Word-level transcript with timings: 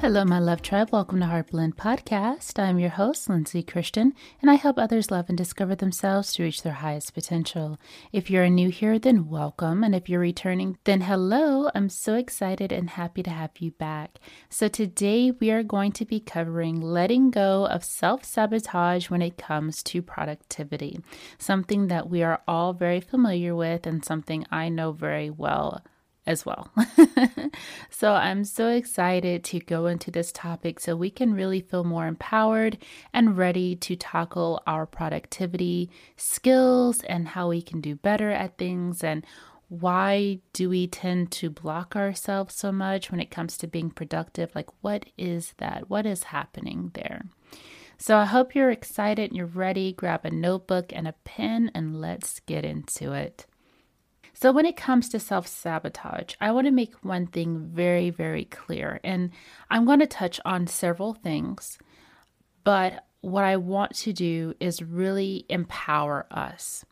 Hello, 0.00 0.24
my 0.24 0.38
love 0.38 0.62
tribe. 0.62 0.90
Welcome 0.92 1.18
to 1.18 1.26
Heartblend 1.26 1.74
Podcast. 1.74 2.56
I'm 2.62 2.78
your 2.78 2.88
host, 2.88 3.28
Lindsay 3.28 3.64
Christian, 3.64 4.14
and 4.40 4.48
I 4.48 4.54
help 4.54 4.78
others 4.78 5.10
love 5.10 5.28
and 5.28 5.36
discover 5.36 5.74
themselves 5.74 6.32
to 6.34 6.44
reach 6.44 6.62
their 6.62 6.74
highest 6.74 7.14
potential. 7.14 7.80
If 8.12 8.30
you're 8.30 8.48
new 8.48 8.68
here, 8.68 9.00
then 9.00 9.28
welcome. 9.28 9.82
And 9.82 9.96
if 9.96 10.08
you're 10.08 10.20
returning, 10.20 10.78
then 10.84 11.00
hello. 11.00 11.68
I'm 11.74 11.88
so 11.88 12.14
excited 12.14 12.70
and 12.70 12.90
happy 12.90 13.24
to 13.24 13.30
have 13.30 13.50
you 13.58 13.72
back. 13.72 14.20
So, 14.48 14.68
today 14.68 15.32
we 15.32 15.50
are 15.50 15.64
going 15.64 15.90
to 15.92 16.04
be 16.04 16.20
covering 16.20 16.80
letting 16.80 17.32
go 17.32 17.66
of 17.66 17.82
self 17.82 18.24
sabotage 18.24 19.10
when 19.10 19.20
it 19.20 19.36
comes 19.36 19.82
to 19.82 20.00
productivity, 20.00 21.00
something 21.38 21.88
that 21.88 22.08
we 22.08 22.22
are 22.22 22.40
all 22.46 22.72
very 22.72 23.00
familiar 23.00 23.52
with 23.56 23.84
and 23.84 24.04
something 24.04 24.46
I 24.48 24.68
know 24.68 24.92
very 24.92 25.28
well 25.28 25.82
as 26.28 26.44
well. 26.44 26.70
so 27.90 28.12
I'm 28.12 28.44
so 28.44 28.68
excited 28.68 29.42
to 29.44 29.60
go 29.60 29.86
into 29.86 30.10
this 30.10 30.30
topic 30.30 30.78
so 30.78 30.94
we 30.94 31.10
can 31.10 31.32
really 31.32 31.60
feel 31.60 31.84
more 31.84 32.06
empowered 32.06 32.76
and 33.14 33.38
ready 33.38 33.74
to 33.76 33.96
tackle 33.96 34.62
our 34.66 34.84
productivity 34.84 35.90
skills 36.16 37.02
and 37.04 37.28
how 37.28 37.48
we 37.48 37.62
can 37.62 37.80
do 37.80 37.96
better 37.96 38.30
at 38.30 38.58
things 38.58 39.02
and 39.02 39.24
why 39.70 40.40
do 40.52 40.68
we 40.68 40.86
tend 40.86 41.30
to 41.30 41.50
block 41.50 41.96
ourselves 41.96 42.54
so 42.54 42.72
much 42.72 43.10
when 43.10 43.20
it 43.20 43.30
comes 43.30 43.56
to 43.58 43.66
being 43.66 43.90
productive? 43.90 44.54
Like, 44.54 44.68
what 44.82 45.06
is 45.18 45.54
that? 45.58 45.90
What 45.90 46.06
is 46.06 46.24
happening 46.24 46.90
there? 46.94 47.22
So, 47.98 48.16
I 48.16 48.24
hope 48.24 48.54
you're 48.54 48.70
excited 48.70 49.30
and 49.30 49.36
you're 49.36 49.44
ready. 49.44 49.92
Grab 49.92 50.24
a 50.24 50.30
notebook 50.30 50.90
and 50.94 51.06
a 51.06 51.14
pen 51.24 51.70
and 51.74 52.00
let's 52.00 52.40
get 52.40 52.64
into 52.64 53.12
it. 53.12 53.44
So, 54.40 54.52
when 54.52 54.66
it 54.66 54.76
comes 54.76 55.08
to 55.08 55.18
self 55.18 55.48
sabotage, 55.48 56.36
I 56.40 56.52
want 56.52 56.68
to 56.68 56.70
make 56.70 56.94
one 57.02 57.26
thing 57.26 57.70
very, 57.72 58.10
very 58.10 58.44
clear. 58.44 59.00
And 59.02 59.32
I'm 59.68 59.84
going 59.84 59.98
to 59.98 60.06
touch 60.06 60.38
on 60.44 60.68
several 60.68 61.12
things, 61.12 61.76
but 62.62 63.04
what 63.20 63.42
I 63.42 63.56
want 63.56 63.96
to 63.96 64.12
do 64.12 64.54
is 64.60 64.80
really 64.80 65.44
empower 65.48 66.28
us. 66.30 66.84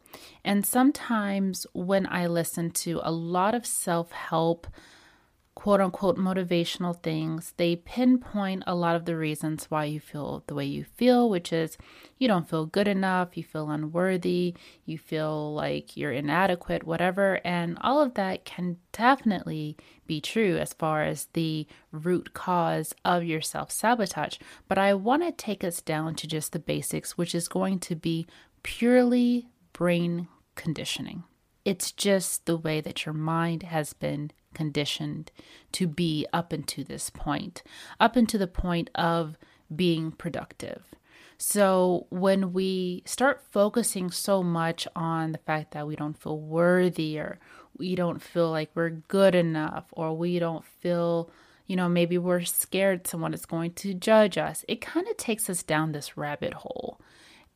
And 0.45 0.67
sometimes 0.67 1.69
when 1.73 2.09
I 2.09 2.27
listen 2.27 2.73
to 2.83 3.01
a 3.05 3.13
lot 3.13 3.55
of 3.55 3.65
self 3.65 4.11
help 4.11 4.67
quote 5.57 5.81
unquote 5.81 6.19
motivational 6.19 7.03
things, 7.03 7.55
they 7.57 7.75
pinpoint 7.75 8.63
a 8.67 8.75
lot 8.75 8.95
of 8.95 9.07
the 9.07 9.17
reasons 9.17 9.65
why 9.71 9.87
you 9.87 9.99
feel 9.99 10.45
the 10.47 10.55
way 10.55 10.67
you 10.67 10.85
feel, 10.85 11.29
which 11.29 11.51
is 11.53 11.79
you 12.19 12.29
don't 12.29 12.49
feel 12.49 12.67
good 12.67 12.87
enough, 12.87 13.37
you 13.37 13.43
feel 13.43 13.71
unworthy, 13.71 14.55
you 14.85 14.99
feel 14.99 15.55
like 15.55 15.97
you're 15.97 16.13
inadequate, 16.13 16.85
whatever. 16.85 17.41
And 17.43 17.79
all 17.81 18.01
of 18.01 18.15
that 18.15 18.45
can 18.45 18.77
definitely 18.93 19.79
be 20.07 20.21
true 20.21 20.59
as 20.59 20.75
far 20.75 21.03
as 21.03 21.29
the 21.33 21.67
root 21.91 22.35
cause 22.35 22.95
of 23.05 23.25
your 23.25 23.41
self 23.41 23.73
sabotage. 23.73 24.37
But 24.69 24.77
I 24.77 24.93
want 24.93 25.23
to 25.23 25.33
take 25.33 25.65
us 25.65 25.81
down 25.81 26.17
to 26.17 26.29
just 26.29 26.53
the 26.53 26.59
basics, 26.59 27.17
which 27.17 27.35
is 27.35 27.49
going 27.49 27.81
to 27.81 27.97
be 27.97 28.27
purely 28.63 29.49
brain 29.73 30.29
conditioning. 30.55 31.25
It's 31.65 31.91
just 31.91 32.45
the 32.45 32.59
way 32.59 32.81
that 32.83 33.07
your 33.07 33.15
mind 33.15 33.65
has 33.65 33.93
been 33.95 34.31
conditioned 34.57 35.31
to 35.73 35.87
be 35.87 36.27
up 36.33 36.53
until 36.53 36.85
this 36.85 37.11
point, 37.11 37.63
up 38.01 38.17
until 38.17 38.41
the 38.41 38.49
point 38.49 38.89
of 38.95 39.37
being 39.75 40.11
productive. 40.11 40.83
So 41.39 42.07
when 42.09 42.55
we 42.55 43.03
start 43.05 43.45
focusing 43.51 44.11
so 44.11 44.43
much 44.43 44.89
on 44.97 45.33
the 45.33 45.39
fact 45.39 45.73
that 45.73 45.87
we 45.87 45.95
don't 45.95 46.19
feel 46.19 46.41
worthy 46.41 47.19
or 47.19 47.39
we 47.77 47.95
don't 47.95 48.23
feel 48.23 48.51
like 48.51 48.71
we're 48.75 49.03
good 49.09 49.35
enough 49.35 49.85
or 49.93 50.17
we 50.17 50.39
don't 50.39 50.65
feel, 50.65 51.31
you 51.67 51.77
know, 51.77 51.91
maybe 51.91 52.17
we're 52.17 52.45
scared 52.45 53.07
someone 53.07 53.35
is 53.35 53.45
going 53.45 53.73
to 53.75 53.93
judge 53.93 54.39
us, 54.39 54.65
it 54.67 54.81
kind 54.81 55.07
of 55.09 55.17
takes 55.19 55.51
us 55.51 55.63
down 55.63 55.93
this 55.93 56.17
rabbit 56.17 56.55
hole. 56.55 56.99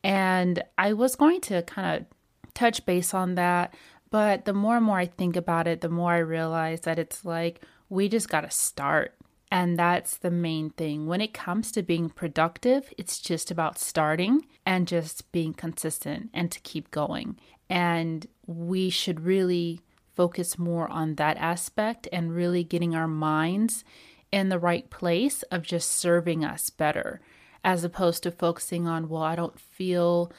And 0.04 0.62
I 0.76 0.92
was 0.92 1.16
going 1.16 1.40
to 1.42 1.62
kind 1.62 2.00
of 2.00 2.06
touch 2.52 2.84
base 2.84 3.14
on 3.14 3.34
that 3.36 3.74
but 4.10 4.44
the 4.44 4.52
more 4.52 4.76
and 4.76 4.84
more 4.84 4.98
I 4.98 5.06
think 5.06 5.36
about 5.36 5.66
it, 5.66 5.80
the 5.80 5.88
more 5.88 6.12
I 6.12 6.18
realize 6.18 6.82
that 6.82 6.98
it's 6.98 7.24
like 7.24 7.62
we 7.88 8.08
just 8.08 8.28
got 8.28 8.42
to 8.42 8.50
start. 8.50 9.14
And 9.52 9.76
that's 9.76 10.16
the 10.16 10.30
main 10.30 10.70
thing. 10.70 11.06
When 11.06 11.20
it 11.20 11.34
comes 11.34 11.72
to 11.72 11.82
being 11.82 12.08
productive, 12.08 12.92
it's 12.96 13.18
just 13.18 13.50
about 13.50 13.78
starting 13.78 14.46
and 14.64 14.86
just 14.86 15.30
being 15.32 15.54
consistent 15.54 16.30
and 16.32 16.52
to 16.52 16.60
keep 16.60 16.90
going. 16.92 17.36
And 17.68 18.26
we 18.46 18.90
should 18.90 19.20
really 19.20 19.80
focus 20.14 20.58
more 20.58 20.88
on 20.88 21.16
that 21.16 21.36
aspect 21.38 22.06
and 22.12 22.34
really 22.34 22.62
getting 22.62 22.94
our 22.94 23.08
minds 23.08 23.84
in 24.30 24.50
the 24.50 24.58
right 24.58 24.88
place 24.90 25.42
of 25.44 25.62
just 25.62 25.90
serving 25.90 26.44
us 26.44 26.70
better, 26.70 27.20
as 27.64 27.82
opposed 27.82 28.22
to 28.22 28.30
focusing 28.30 28.86
on, 28.86 29.08
well, 29.08 29.22
I 29.22 29.34
don't 29.34 29.58
feel 29.58 30.30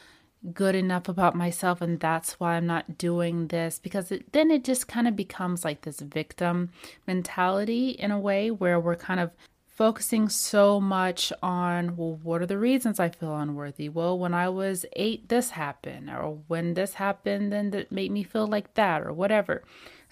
good 0.52 0.74
enough 0.74 1.08
about 1.08 1.36
myself 1.36 1.80
and 1.80 2.00
that's 2.00 2.40
why 2.40 2.54
I'm 2.54 2.66
not 2.66 2.98
doing 2.98 3.46
this 3.48 3.78
because 3.78 4.10
it, 4.10 4.32
then 4.32 4.50
it 4.50 4.64
just 4.64 4.88
kind 4.88 5.06
of 5.06 5.14
becomes 5.14 5.64
like 5.64 5.82
this 5.82 6.00
victim 6.00 6.70
mentality 7.06 7.90
in 7.90 8.10
a 8.10 8.18
way 8.18 8.50
where 8.50 8.80
we're 8.80 8.96
kind 8.96 9.20
of 9.20 9.30
focusing 9.66 10.28
so 10.28 10.80
much 10.80 11.32
on 11.42 11.96
well 11.96 12.18
what 12.22 12.42
are 12.42 12.46
the 12.46 12.58
reasons 12.58 13.00
I 13.00 13.08
feel 13.08 13.34
unworthy? 13.36 13.88
Well 13.88 14.18
when 14.18 14.34
I 14.34 14.48
was 14.48 14.84
8 14.94 15.28
this 15.28 15.50
happened 15.50 16.10
or 16.10 16.38
when 16.48 16.74
this 16.74 16.94
happened 16.94 17.52
then 17.52 17.70
that 17.70 17.92
made 17.92 18.10
me 18.10 18.22
feel 18.22 18.46
like 18.46 18.74
that 18.74 19.02
or 19.02 19.12
whatever 19.12 19.62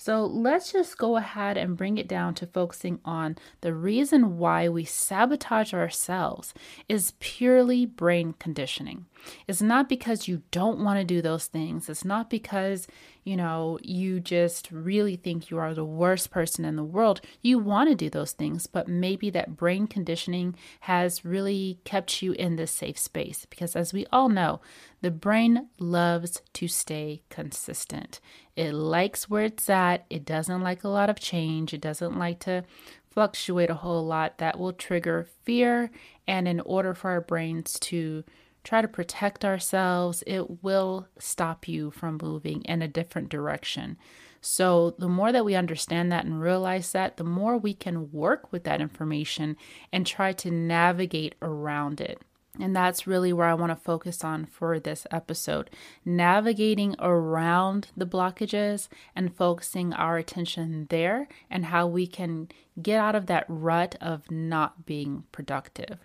so 0.00 0.24
let's 0.24 0.72
just 0.72 0.96
go 0.96 1.18
ahead 1.18 1.58
and 1.58 1.76
bring 1.76 1.98
it 1.98 2.08
down 2.08 2.32
to 2.36 2.46
focusing 2.46 3.00
on 3.04 3.36
the 3.60 3.74
reason 3.74 4.38
why 4.38 4.66
we 4.66 4.82
sabotage 4.82 5.74
ourselves 5.74 6.54
is 6.88 7.12
purely 7.20 7.84
brain 7.84 8.32
conditioning. 8.38 9.04
It's 9.46 9.60
not 9.60 9.90
because 9.90 10.26
you 10.26 10.40
don't 10.52 10.82
want 10.82 10.98
to 10.98 11.04
do 11.04 11.20
those 11.20 11.48
things. 11.48 11.90
It's 11.90 12.02
not 12.02 12.30
because, 12.30 12.88
you 13.24 13.36
know, 13.36 13.78
you 13.82 14.20
just 14.20 14.70
really 14.70 15.16
think 15.16 15.50
you 15.50 15.58
are 15.58 15.74
the 15.74 15.84
worst 15.84 16.30
person 16.30 16.64
in 16.64 16.76
the 16.76 16.82
world. 16.82 17.20
You 17.42 17.58
want 17.58 17.90
to 17.90 17.94
do 17.94 18.08
those 18.08 18.32
things, 18.32 18.66
but 18.66 18.88
maybe 18.88 19.28
that 19.28 19.54
brain 19.54 19.86
conditioning 19.86 20.56
has 20.80 21.26
really 21.26 21.78
kept 21.84 22.22
you 22.22 22.32
in 22.32 22.56
this 22.56 22.70
safe 22.70 22.98
space 22.98 23.44
because 23.44 23.76
as 23.76 23.92
we 23.92 24.06
all 24.10 24.30
know, 24.30 24.62
the 25.02 25.10
brain 25.10 25.68
loves 25.78 26.42
to 26.54 26.68
stay 26.68 27.22
consistent. 27.30 28.20
It 28.56 28.72
likes 28.72 29.30
where 29.30 29.44
it's 29.44 29.70
at. 29.70 30.04
It 30.10 30.24
doesn't 30.24 30.60
like 30.60 30.84
a 30.84 30.88
lot 30.88 31.08
of 31.10 31.18
change. 31.18 31.72
It 31.72 31.80
doesn't 31.80 32.18
like 32.18 32.40
to 32.40 32.64
fluctuate 33.10 33.70
a 33.70 33.74
whole 33.74 34.04
lot. 34.04 34.38
That 34.38 34.58
will 34.58 34.72
trigger 34.72 35.26
fear. 35.44 35.90
And 36.26 36.46
in 36.46 36.60
order 36.60 36.94
for 36.94 37.10
our 37.10 37.20
brains 37.20 37.78
to 37.80 38.24
try 38.62 38.82
to 38.82 38.88
protect 38.88 39.44
ourselves, 39.44 40.22
it 40.26 40.62
will 40.62 41.08
stop 41.18 41.66
you 41.66 41.90
from 41.90 42.18
moving 42.22 42.62
in 42.62 42.82
a 42.82 42.88
different 42.88 43.30
direction. 43.30 43.96
So, 44.42 44.94
the 44.98 45.08
more 45.08 45.32
that 45.32 45.44
we 45.44 45.54
understand 45.54 46.10
that 46.12 46.24
and 46.24 46.40
realize 46.40 46.92
that, 46.92 47.18
the 47.18 47.24
more 47.24 47.58
we 47.58 47.74
can 47.74 48.10
work 48.10 48.50
with 48.52 48.64
that 48.64 48.80
information 48.80 49.56
and 49.92 50.06
try 50.06 50.32
to 50.32 50.50
navigate 50.50 51.34
around 51.42 52.00
it. 52.00 52.22
And 52.62 52.74
that's 52.74 53.06
really 53.06 53.32
where 53.32 53.46
I 53.46 53.54
want 53.54 53.70
to 53.70 53.76
focus 53.76 54.24
on 54.24 54.46
for 54.46 54.78
this 54.78 55.06
episode 55.10 55.70
navigating 56.04 56.94
around 56.98 57.88
the 57.96 58.06
blockages 58.06 58.88
and 59.14 59.34
focusing 59.34 59.92
our 59.92 60.16
attention 60.16 60.86
there 60.90 61.28
and 61.50 61.66
how 61.66 61.86
we 61.86 62.06
can 62.06 62.48
get 62.80 62.98
out 62.98 63.14
of 63.14 63.26
that 63.26 63.44
rut 63.48 63.96
of 64.00 64.30
not 64.30 64.86
being 64.86 65.24
productive. 65.32 65.98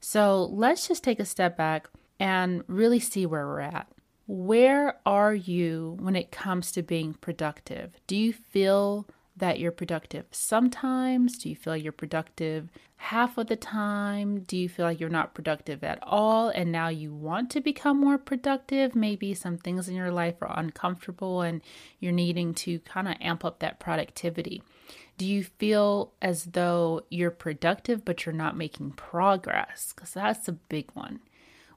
So 0.00 0.44
let's 0.52 0.86
just 0.86 1.02
take 1.02 1.20
a 1.20 1.24
step 1.24 1.56
back 1.56 1.88
and 2.20 2.62
really 2.66 3.00
see 3.00 3.26
where 3.26 3.46
we're 3.46 3.60
at. 3.60 3.88
Where 4.26 4.98
are 5.04 5.34
you 5.34 5.96
when 6.00 6.16
it 6.16 6.30
comes 6.30 6.72
to 6.72 6.82
being 6.82 7.14
productive? 7.14 7.92
Do 8.06 8.16
you 8.16 8.32
feel 8.32 9.06
that 9.36 9.58
you're 9.58 9.72
productive 9.72 10.26
sometimes? 10.30 11.38
Do 11.38 11.48
you 11.48 11.56
feel 11.56 11.76
you're 11.76 11.92
productive 11.92 12.68
half 12.96 13.36
of 13.36 13.48
the 13.48 13.56
time? 13.56 14.40
Do 14.40 14.56
you 14.56 14.68
feel 14.68 14.86
like 14.86 15.00
you're 15.00 15.08
not 15.08 15.34
productive 15.34 15.82
at 15.82 15.98
all 16.02 16.48
and 16.48 16.70
now 16.70 16.88
you 16.88 17.12
want 17.12 17.50
to 17.50 17.60
become 17.60 18.00
more 18.00 18.18
productive? 18.18 18.94
Maybe 18.94 19.34
some 19.34 19.58
things 19.58 19.88
in 19.88 19.96
your 19.96 20.12
life 20.12 20.36
are 20.40 20.58
uncomfortable 20.58 21.42
and 21.42 21.62
you're 21.98 22.12
needing 22.12 22.54
to 22.54 22.78
kind 22.80 23.08
of 23.08 23.16
amp 23.20 23.44
up 23.44 23.58
that 23.58 23.80
productivity. 23.80 24.62
Do 25.18 25.26
you 25.26 25.44
feel 25.44 26.12
as 26.22 26.44
though 26.46 27.02
you're 27.10 27.30
productive 27.30 28.04
but 28.04 28.24
you're 28.24 28.34
not 28.34 28.56
making 28.56 28.92
progress? 28.92 29.92
Because 29.94 30.14
that's 30.14 30.48
a 30.48 30.52
big 30.52 30.90
one. 30.94 31.20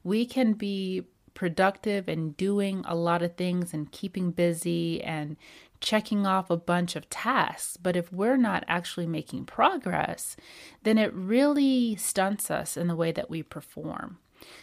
We 0.03 0.25
can 0.25 0.53
be 0.53 1.03
productive 1.33 2.07
and 2.07 2.35
doing 2.35 2.83
a 2.87 2.95
lot 2.95 3.21
of 3.21 3.35
things 3.35 3.71
and 3.71 3.91
keeping 3.91 4.31
busy 4.31 5.03
and 5.03 5.37
checking 5.79 6.25
off 6.25 6.49
a 6.49 6.57
bunch 6.57 6.95
of 6.95 7.09
tasks. 7.09 7.77
But 7.77 7.95
if 7.95 8.11
we're 8.11 8.37
not 8.37 8.63
actually 8.67 9.07
making 9.07 9.45
progress, 9.45 10.35
then 10.83 10.97
it 10.97 11.13
really 11.13 11.95
stunts 11.95 12.49
us 12.49 12.77
in 12.77 12.87
the 12.87 12.95
way 12.95 13.11
that 13.11 13.29
we 13.29 13.43
perform. 13.43 14.19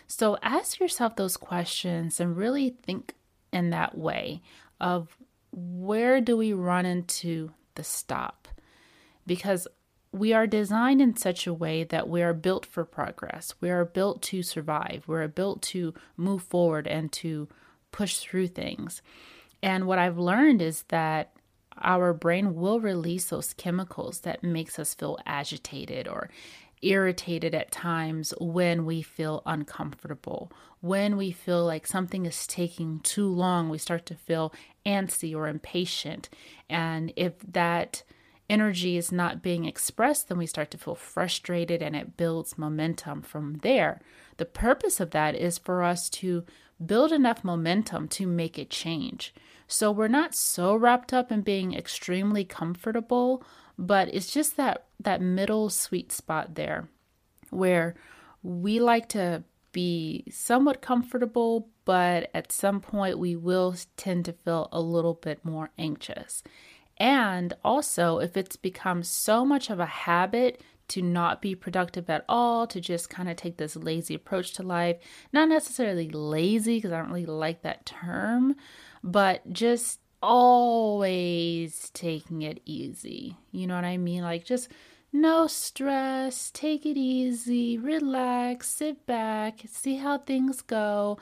So 0.06 0.38
ask 0.42 0.80
yourself 0.80 1.16
those 1.16 1.36
questions 1.36 2.20
and 2.20 2.36
really 2.36 2.70
think 2.82 3.14
in 3.52 3.70
that 3.70 3.96
way 3.96 4.42
of 4.80 5.16
where 5.52 6.20
do 6.20 6.36
we 6.36 6.52
run 6.52 6.86
into 6.86 7.52
the 7.74 7.84
stop? 7.84 8.48
Because 9.26 9.66
we 10.12 10.32
are 10.32 10.46
designed 10.46 11.00
in 11.00 11.16
such 11.16 11.46
a 11.46 11.54
way 11.54 11.82
that 11.82 12.08
we 12.08 12.22
are 12.22 12.34
built 12.34 12.64
for 12.64 12.84
progress. 12.84 13.54
We 13.60 13.70
are 13.70 13.84
built 13.84 14.22
to 14.22 14.42
survive. 14.42 15.04
We 15.06 15.16
are 15.16 15.28
built 15.28 15.62
to 15.62 15.92
move 16.16 16.42
forward 16.42 16.86
and 16.86 17.10
to 17.12 17.48
push 17.90 18.18
through 18.18 18.48
things. 18.48 19.02
And 19.64 19.86
what 19.86 19.98
I've 19.98 20.18
learned 20.18 20.60
is 20.60 20.82
that 20.88 21.32
our 21.78 22.12
brain 22.12 22.54
will 22.54 22.80
release 22.80 23.30
those 23.30 23.54
chemicals 23.54 24.20
that 24.20 24.44
makes 24.44 24.78
us 24.78 24.92
feel 24.92 25.18
agitated 25.24 26.06
or 26.06 26.28
irritated 26.82 27.54
at 27.54 27.72
times 27.72 28.34
when 28.38 28.84
we 28.84 29.00
feel 29.00 29.42
uncomfortable. 29.46 30.52
When 30.82 31.16
we 31.16 31.32
feel 31.32 31.64
like 31.64 31.86
something 31.86 32.26
is 32.26 32.46
taking 32.46 33.00
too 33.00 33.26
long, 33.26 33.70
we 33.70 33.78
start 33.78 34.04
to 34.06 34.14
feel 34.14 34.52
antsy 34.84 35.34
or 35.34 35.48
impatient. 35.48 36.28
And 36.68 37.10
if 37.16 37.32
that 37.50 38.02
energy 38.48 38.96
is 38.96 39.10
not 39.10 39.42
being 39.42 39.64
expressed, 39.64 40.28
then 40.28 40.38
we 40.38 40.46
start 40.46 40.70
to 40.72 40.78
feel 40.78 40.94
frustrated 40.94 41.82
and 41.82 41.96
it 41.96 42.16
builds 42.16 42.58
momentum 42.58 43.22
from 43.22 43.58
there. 43.62 44.00
The 44.36 44.44
purpose 44.44 45.00
of 45.00 45.10
that 45.10 45.34
is 45.34 45.58
for 45.58 45.82
us 45.82 46.08
to 46.10 46.44
build 46.84 47.12
enough 47.12 47.44
momentum 47.44 48.08
to 48.08 48.26
make 48.26 48.58
a 48.58 48.64
change. 48.64 49.34
So 49.66 49.90
we're 49.90 50.08
not 50.08 50.34
so 50.34 50.76
wrapped 50.76 51.12
up 51.12 51.32
in 51.32 51.40
being 51.40 51.74
extremely 51.74 52.44
comfortable, 52.44 53.42
but 53.78 54.12
it's 54.12 54.32
just 54.32 54.56
that 54.56 54.86
that 55.00 55.20
middle 55.20 55.70
sweet 55.70 56.12
spot 56.12 56.54
there 56.54 56.88
where 57.50 57.94
we 58.42 58.80
like 58.80 59.08
to 59.10 59.44
be 59.72 60.24
somewhat 60.30 60.80
comfortable, 60.80 61.68
but 61.84 62.30
at 62.34 62.52
some 62.52 62.80
point 62.80 63.18
we 63.18 63.34
will 63.36 63.74
tend 63.96 64.24
to 64.24 64.32
feel 64.32 64.68
a 64.70 64.80
little 64.80 65.14
bit 65.14 65.44
more 65.44 65.70
anxious. 65.78 66.42
And 66.98 67.52
also, 67.64 68.18
if 68.18 68.36
it's 68.36 68.56
become 68.56 69.02
so 69.02 69.44
much 69.44 69.70
of 69.70 69.80
a 69.80 69.86
habit 69.86 70.62
to 70.88 71.02
not 71.02 71.40
be 71.40 71.54
productive 71.54 72.10
at 72.10 72.24
all, 72.28 72.66
to 72.66 72.80
just 72.80 73.10
kind 73.10 73.28
of 73.28 73.36
take 73.36 73.56
this 73.56 73.74
lazy 73.76 74.14
approach 74.14 74.52
to 74.54 74.62
life, 74.62 74.96
not 75.32 75.48
necessarily 75.48 76.08
lazy, 76.10 76.76
because 76.76 76.92
I 76.92 76.98
don't 76.98 77.08
really 77.08 77.26
like 77.26 77.62
that 77.62 77.86
term, 77.86 78.54
but 79.02 79.50
just 79.52 80.00
always 80.22 81.90
taking 81.90 82.42
it 82.42 82.60
easy. 82.64 83.36
You 83.50 83.66
know 83.66 83.74
what 83.74 83.84
I 83.84 83.96
mean? 83.96 84.22
Like, 84.22 84.44
just 84.44 84.68
no 85.12 85.46
stress, 85.46 86.50
take 86.50 86.84
it 86.84 86.96
easy, 86.96 87.78
relax, 87.78 88.68
sit 88.68 89.06
back, 89.06 89.60
see 89.66 89.96
how 89.96 90.18
things 90.18 90.60
go 90.60 91.18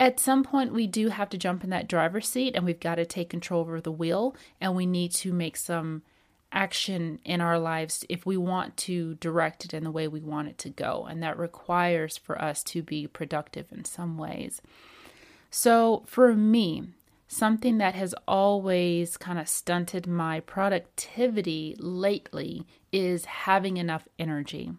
at 0.00 0.20
some 0.20 0.44
point 0.44 0.72
we 0.72 0.86
do 0.86 1.08
have 1.08 1.28
to 1.30 1.38
jump 1.38 1.64
in 1.64 1.70
that 1.70 1.88
driver's 1.88 2.28
seat 2.28 2.54
and 2.54 2.64
we've 2.64 2.80
got 2.80 2.96
to 2.96 3.06
take 3.06 3.30
control 3.30 3.60
over 3.60 3.80
the 3.80 3.92
wheel 3.92 4.34
and 4.60 4.74
we 4.74 4.86
need 4.86 5.12
to 5.12 5.32
make 5.32 5.56
some 5.56 6.02
action 6.50 7.18
in 7.24 7.40
our 7.40 7.58
lives 7.58 8.04
if 8.08 8.24
we 8.24 8.36
want 8.36 8.76
to 8.76 9.14
direct 9.16 9.64
it 9.64 9.74
in 9.74 9.84
the 9.84 9.90
way 9.90 10.08
we 10.08 10.20
want 10.20 10.48
it 10.48 10.56
to 10.56 10.70
go 10.70 11.06
and 11.08 11.22
that 11.22 11.38
requires 11.38 12.16
for 12.16 12.40
us 12.40 12.62
to 12.62 12.82
be 12.82 13.06
productive 13.06 13.66
in 13.70 13.84
some 13.84 14.16
ways. 14.16 14.62
So 15.50 16.04
for 16.06 16.34
me 16.34 16.84
something 17.26 17.76
that 17.76 17.94
has 17.94 18.14
always 18.26 19.18
kind 19.18 19.38
of 19.38 19.48
stunted 19.48 20.06
my 20.06 20.40
productivity 20.40 21.76
lately 21.78 22.66
is 22.90 23.26
having 23.26 23.76
enough 23.76 24.08
energy 24.18 24.72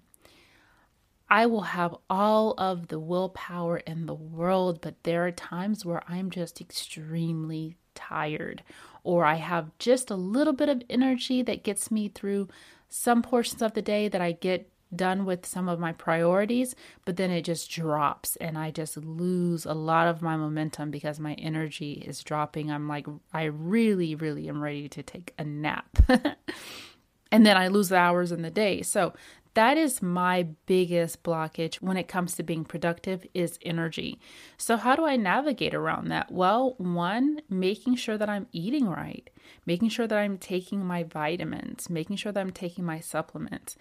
I 1.29 1.45
will 1.45 1.61
have 1.61 1.95
all 2.09 2.55
of 2.57 2.87
the 2.87 2.99
willpower 2.99 3.77
in 3.77 4.05
the 4.05 4.15
world, 4.15 4.81
but 4.81 5.03
there 5.03 5.27
are 5.27 5.31
times 5.31 5.85
where 5.85 6.03
I'm 6.07 6.29
just 6.29 6.59
extremely 6.59 7.77
tired, 7.93 8.63
or 9.03 9.25
I 9.25 9.35
have 9.35 9.77
just 9.77 10.09
a 10.09 10.15
little 10.15 10.53
bit 10.53 10.69
of 10.69 10.81
energy 10.89 11.41
that 11.43 11.63
gets 11.63 11.91
me 11.91 12.07
through 12.09 12.47
some 12.87 13.21
portions 13.21 13.61
of 13.61 13.73
the 13.73 13.81
day 13.81 14.07
that 14.07 14.21
I 14.21 14.31
get 14.31 14.71
done 14.95 15.25
with 15.25 15.45
some 15.45 15.69
of 15.69 15.79
my 15.79 15.91
priorities, 15.91 16.75
but 17.05 17.17
then 17.17 17.29
it 17.29 17.43
just 17.43 17.69
drops 17.69 18.35
and 18.37 18.57
I 18.57 18.71
just 18.71 18.97
lose 18.97 19.65
a 19.65 19.73
lot 19.73 20.07
of 20.07 20.21
my 20.21 20.35
momentum 20.35 20.89
because 20.89 21.19
my 21.19 21.33
energy 21.35 22.03
is 22.05 22.23
dropping. 22.23 22.71
I'm 22.71 22.87
like, 22.87 23.05
I 23.33 23.43
really, 23.43 24.15
really 24.15 24.49
am 24.49 24.61
ready 24.61 24.89
to 24.89 25.03
take 25.03 25.33
a 25.37 25.43
nap. 25.43 25.85
and 27.31 27.45
then 27.45 27.57
I 27.57 27.67
lose 27.67 27.89
the 27.89 27.97
hours 27.97 28.31
in 28.31 28.41
the 28.41 28.49
day. 28.49 28.81
So 28.81 29.13
that 29.55 29.77
is 29.77 30.01
my 30.01 30.47
biggest 30.65 31.23
blockage 31.23 31.75
when 31.75 31.97
it 31.97 32.07
comes 32.07 32.35
to 32.35 32.43
being 32.43 32.63
productive 32.63 33.25
is 33.33 33.59
energy. 33.61 34.19
So 34.57 34.77
how 34.77 34.95
do 34.95 35.05
I 35.05 35.15
navigate 35.15 35.73
around 35.73 36.09
that? 36.09 36.31
Well, 36.31 36.75
one, 36.77 37.41
making 37.49 37.95
sure 37.95 38.17
that 38.17 38.29
I'm 38.29 38.47
eating 38.51 38.87
right, 38.87 39.29
making 39.65 39.89
sure 39.89 40.07
that 40.07 40.17
I'm 40.17 40.37
taking 40.37 40.85
my 40.85 41.03
vitamins, 41.03 41.89
making 41.89 42.17
sure 42.17 42.31
that 42.31 42.39
I'm 42.39 42.51
taking 42.51 42.85
my 42.85 42.99
supplements. 42.99 43.75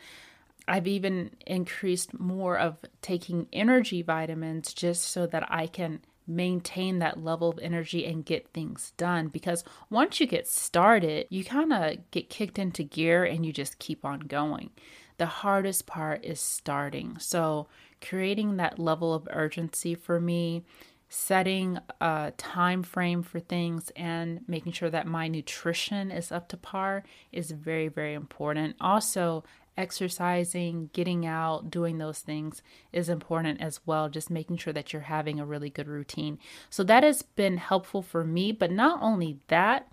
I've 0.66 0.86
even 0.86 1.30
increased 1.46 2.18
more 2.18 2.58
of 2.58 2.78
taking 3.00 3.46
energy 3.52 4.02
vitamins 4.02 4.74
just 4.74 5.02
so 5.04 5.26
that 5.26 5.46
I 5.50 5.66
can 5.66 6.00
maintain 6.26 6.98
that 6.98 7.24
level 7.24 7.48
of 7.48 7.58
energy 7.60 8.04
and 8.04 8.24
get 8.24 8.52
things 8.52 8.92
done 8.98 9.28
because 9.28 9.64
once 9.88 10.20
you 10.20 10.26
get 10.26 10.46
started, 10.46 11.26
you 11.30 11.42
kind 11.42 11.72
of 11.72 12.10
get 12.10 12.28
kicked 12.28 12.58
into 12.58 12.82
gear 12.82 13.24
and 13.24 13.46
you 13.46 13.52
just 13.52 13.78
keep 13.78 14.04
on 14.04 14.20
going 14.20 14.70
the 15.18 15.26
hardest 15.26 15.86
part 15.86 16.24
is 16.24 16.40
starting. 16.40 17.16
So, 17.18 17.68
creating 18.00 18.56
that 18.56 18.78
level 18.78 19.12
of 19.12 19.28
urgency 19.30 19.94
for 19.94 20.20
me, 20.20 20.62
setting 21.08 21.78
a 22.00 22.32
time 22.36 22.82
frame 22.82 23.22
for 23.22 23.40
things 23.40 23.90
and 23.96 24.40
making 24.46 24.72
sure 24.72 24.90
that 24.90 25.06
my 25.06 25.26
nutrition 25.26 26.10
is 26.10 26.30
up 26.30 26.48
to 26.48 26.56
par 26.56 27.02
is 27.32 27.50
very 27.50 27.88
very 27.88 28.14
important. 28.14 28.76
Also, 28.80 29.44
exercising, 29.78 30.90
getting 30.92 31.24
out, 31.24 31.70
doing 31.70 31.98
those 31.98 32.18
things 32.18 32.62
is 32.92 33.08
important 33.08 33.60
as 33.60 33.80
well. 33.86 34.08
Just 34.08 34.28
making 34.28 34.56
sure 34.56 34.72
that 34.72 34.92
you're 34.92 35.02
having 35.02 35.38
a 35.38 35.46
really 35.46 35.70
good 35.70 35.86
routine. 35.86 36.38
So 36.68 36.82
that 36.84 37.04
has 37.04 37.22
been 37.22 37.58
helpful 37.58 38.02
for 38.02 38.24
me, 38.24 38.50
but 38.50 38.72
not 38.72 39.00
only 39.00 39.38
that, 39.46 39.90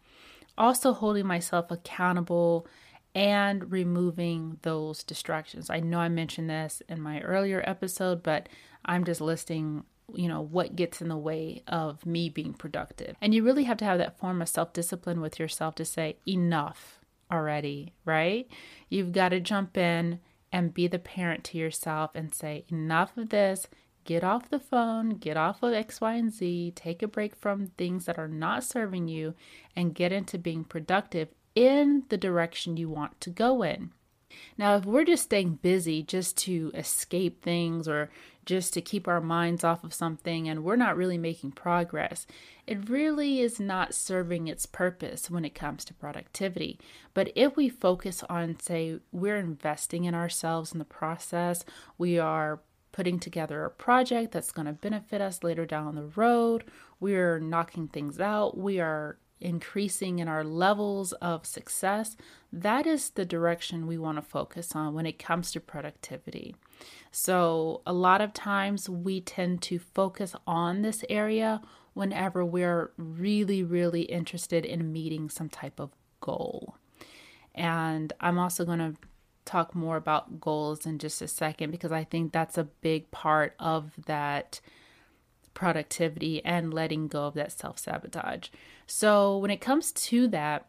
also 0.58 0.92
holding 0.92 1.28
myself 1.28 1.70
accountable 1.70 2.66
and 3.16 3.72
removing 3.72 4.58
those 4.64 5.02
distractions. 5.04 5.70
I 5.70 5.80
know 5.80 6.00
I 6.00 6.10
mentioned 6.10 6.50
this 6.50 6.84
in 6.90 7.02
my 7.02 7.22
earlier 7.22 7.64
episode, 7.66 8.22
but 8.22 8.50
I'm 8.84 9.06
just 9.06 9.22
listing, 9.22 9.86
you 10.14 10.28
know, 10.28 10.42
what 10.42 10.76
gets 10.76 11.02
in 11.02 11.08
the 11.08 11.18
way 11.18 11.64
of 11.66 12.06
me 12.06 12.28
being 12.28 12.54
productive. 12.54 13.16
And 13.22 13.34
you 13.34 13.42
really 13.42 13.64
have 13.64 13.78
to 13.78 13.86
have 13.86 14.00
that 14.00 14.20
form 14.20 14.42
of 14.42 14.50
self 14.50 14.74
discipline 14.74 15.22
with 15.22 15.40
yourself 15.40 15.76
to 15.76 15.86
say, 15.86 16.18
enough 16.28 17.00
already, 17.32 17.94
right? 18.04 18.48
You've 18.90 19.14
got 19.14 19.30
to 19.30 19.40
jump 19.40 19.78
in 19.78 20.20
and 20.52 20.74
be 20.74 20.88
the 20.88 21.00
parent 21.00 21.46
to 21.46 21.58
yourself 21.58 22.12
and 22.16 22.36
say, 22.36 22.66
enough 22.68 23.18
of 23.18 23.30
this. 23.30 23.68
Get 24.04 24.24
off 24.24 24.52
the 24.52 24.60
phone, 24.60 25.12
get 25.12 25.36
off 25.36 25.64
of 25.64 25.74
X, 25.74 26.00
Y, 26.00 26.14
and 26.14 26.32
Z, 26.32 26.74
take 26.76 27.02
a 27.02 27.08
break 27.08 27.36
from 27.36 27.66
things 27.66 28.06
that 28.06 28.20
are 28.20 28.28
not 28.28 28.64
serving 28.64 29.08
you, 29.08 29.34
and 29.76 29.96
get 29.96 30.12
into 30.12 30.38
being 30.38 30.64
productive 30.64 31.30
in 31.56 32.04
the 32.10 32.18
direction 32.18 32.78
you 32.78 32.90
want 32.90 33.20
to 33.22 33.30
go 33.30 33.64
in. 33.64 33.92
Now, 34.58 34.76
if 34.76 34.86
we're 34.86 35.06
just 35.06 35.24
staying 35.24 35.60
busy 35.62 36.04
just 36.04 36.38
to 36.40 36.72
escape 36.74 37.42
things 37.42 37.88
or 37.88 38.10
just 38.46 38.74
to 38.74 38.82
keep 38.82 39.08
our 39.08 39.22
minds 39.22 39.64
off 39.64 39.84
of 39.84 39.94
something 39.94 40.48
and 40.48 40.64
we're 40.64 40.76
not 40.76 40.98
really 40.98 41.18
making 41.18 41.54
progress, 41.54 42.28
it 42.68 42.90
really 42.90 43.40
is 43.40 43.60
not 43.60 43.94
serving 43.94 44.48
its 44.48 44.66
purpose 44.66 45.30
when 45.30 45.46
it 45.46 45.56
comes 45.56 45.84
to 45.86 45.94
productivity. 45.94 46.80
But 47.14 47.32
if 47.36 47.56
we 47.56 47.70
focus 47.70 48.24
on, 48.30 48.60
say, 48.60 49.00
we're 49.12 49.38
investing 49.38 50.06
in 50.06 50.14
ourselves 50.14 50.74
in 50.74 50.80
the 50.80 50.86
process, 50.86 51.66
we 51.98 52.20
are 52.20 52.62
putting 52.92 53.20
together 53.20 53.66
a 53.66 53.70
project 53.70 54.32
that's 54.32 54.52
going 54.52 54.68
to 54.68 54.74
benefit 54.74 55.22
us 55.22 55.44
later 55.44 55.66
down 55.66 55.96
the 55.96 56.12
road, 56.16 56.64
we're 57.00 57.40
knocking 57.40 57.88
things 57.88 58.22
out, 58.22 58.58
we 58.58 58.80
are 58.80 59.18
increasing 59.40 60.20
in 60.20 60.28
our 60.28 60.44
levels 60.44 61.12
of 61.14 61.46
success, 61.46 62.16
that 62.52 62.88
is 62.88 63.12
the 63.12 63.26
direction 63.26 63.88
we 63.88 63.98
want 63.98 64.18
to 64.18 64.22
focus 64.22 64.76
on 64.76 64.94
when 64.94 65.06
it 65.06 65.20
comes 65.20 65.52
to 65.52 65.60
productivity. 65.60 66.56
So, 67.12 67.82
a 67.86 67.94
lot 67.94 68.22
of 68.22 68.34
times 68.34 68.90
we 68.90 69.22
tend 69.22 69.62
to 69.64 69.80
focus 69.80 70.36
on 70.48 70.82
this 70.82 71.04
area 71.10 71.62
whenever 71.94 72.44
we're 72.44 72.92
really, 72.98 73.64
really 73.64 74.04
interested 74.04 74.66
in 74.66 74.92
meeting 74.92 75.30
some 75.30 75.50
type 75.50 75.80
of 75.80 75.92
goal. 76.20 76.76
And 77.54 78.12
I'm 78.20 78.38
also 78.38 78.66
going 78.66 78.80
to 78.80 78.96
talk 79.46 79.76
more 79.76 79.96
about 79.96 80.42
goals 80.42 80.86
in 80.86 81.00
just 81.00 81.22
a 81.22 81.28
second 81.28 81.72
because 81.72 81.92
I 81.92 82.04
think 82.04 82.34
that's 82.34 82.58
a 82.58 82.66
big 82.66 83.10
part 83.12 83.56
of 83.60 83.92
that 84.08 84.60
productivity 85.56 86.46
and 86.46 86.72
letting 86.72 87.08
go 87.08 87.26
of 87.26 87.34
that 87.34 87.52
self 87.52 87.80
sabotage. 87.80 88.50
So, 88.86 89.40
when 89.40 89.50
it 89.50 89.62
comes 89.62 89.92
to 89.92 90.28
that, 90.28 90.68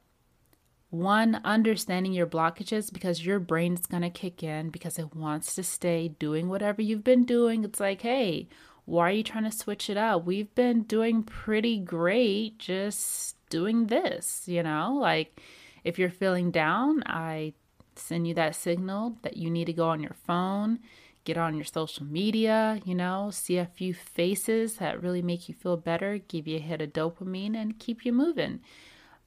one, 0.88 1.40
understanding 1.44 2.14
your 2.14 2.26
blockages 2.26 2.90
because 2.90 3.26
your 3.26 3.38
brain 3.38 3.74
is 3.74 3.86
going 3.86 4.02
to 4.02 4.10
kick 4.10 4.42
in 4.42 4.70
because 4.70 4.98
it 4.98 5.14
wants 5.14 5.54
to 5.56 5.62
stay 5.62 6.08
doing 6.08 6.48
whatever 6.48 6.80
you've 6.80 7.04
been 7.04 7.24
doing. 7.24 7.64
It's 7.64 7.80
like, 7.80 8.00
hey, 8.00 8.48
why 8.86 9.08
are 9.08 9.12
you 9.12 9.22
trying 9.24 9.44
to 9.44 9.50
switch 9.50 9.90
it 9.90 9.96
up? 9.96 10.24
We've 10.24 10.54
been 10.54 10.82
doing 10.84 11.24
pretty 11.24 11.78
great 11.78 12.58
just 12.58 13.36
doing 13.50 13.88
this, 13.88 14.44
you 14.46 14.62
know? 14.62 14.96
Like, 14.98 15.40
if 15.84 15.98
you're 15.98 16.08
feeling 16.08 16.50
down, 16.50 17.02
I 17.04 17.54
send 17.96 18.26
you 18.28 18.34
that 18.34 18.54
signal 18.54 19.18
that 19.22 19.36
you 19.36 19.50
need 19.50 19.66
to 19.66 19.72
go 19.72 19.88
on 19.88 20.00
your 20.00 20.16
phone, 20.26 20.78
get 21.26 21.36
on 21.36 21.54
your 21.54 21.64
social 21.64 22.06
media, 22.06 22.80
you 22.84 22.94
know, 22.94 23.30
see 23.30 23.58
a 23.58 23.66
few 23.66 23.92
faces 23.92 24.76
that 24.76 25.02
really 25.02 25.20
make 25.20 25.48
you 25.48 25.54
feel 25.54 25.76
better, 25.76 26.16
give 26.16 26.46
you 26.46 26.56
a 26.56 26.60
hit 26.60 26.80
of 26.80 26.94
dopamine, 26.94 27.54
and 27.54 27.78
keep 27.78 28.06
you 28.06 28.12
moving. 28.12 28.60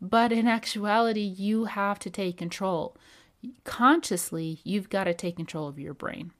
But 0.02 0.32
in 0.32 0.48
actuality, 0.48 1.22
you 1.22 1.66
have 1.66 2.00
to 2.00 2.10
take 2.10 2.38
control. 2.38 2.96
Consciously, 3.66 4.62
you've 4.64 4.90
got 4.90 5.04
to 5.04 5.14
take 5.14 5.36
control 5.36 5.68
of 5.68 5.78
your 5.78 5.94
brain 5.94 6.32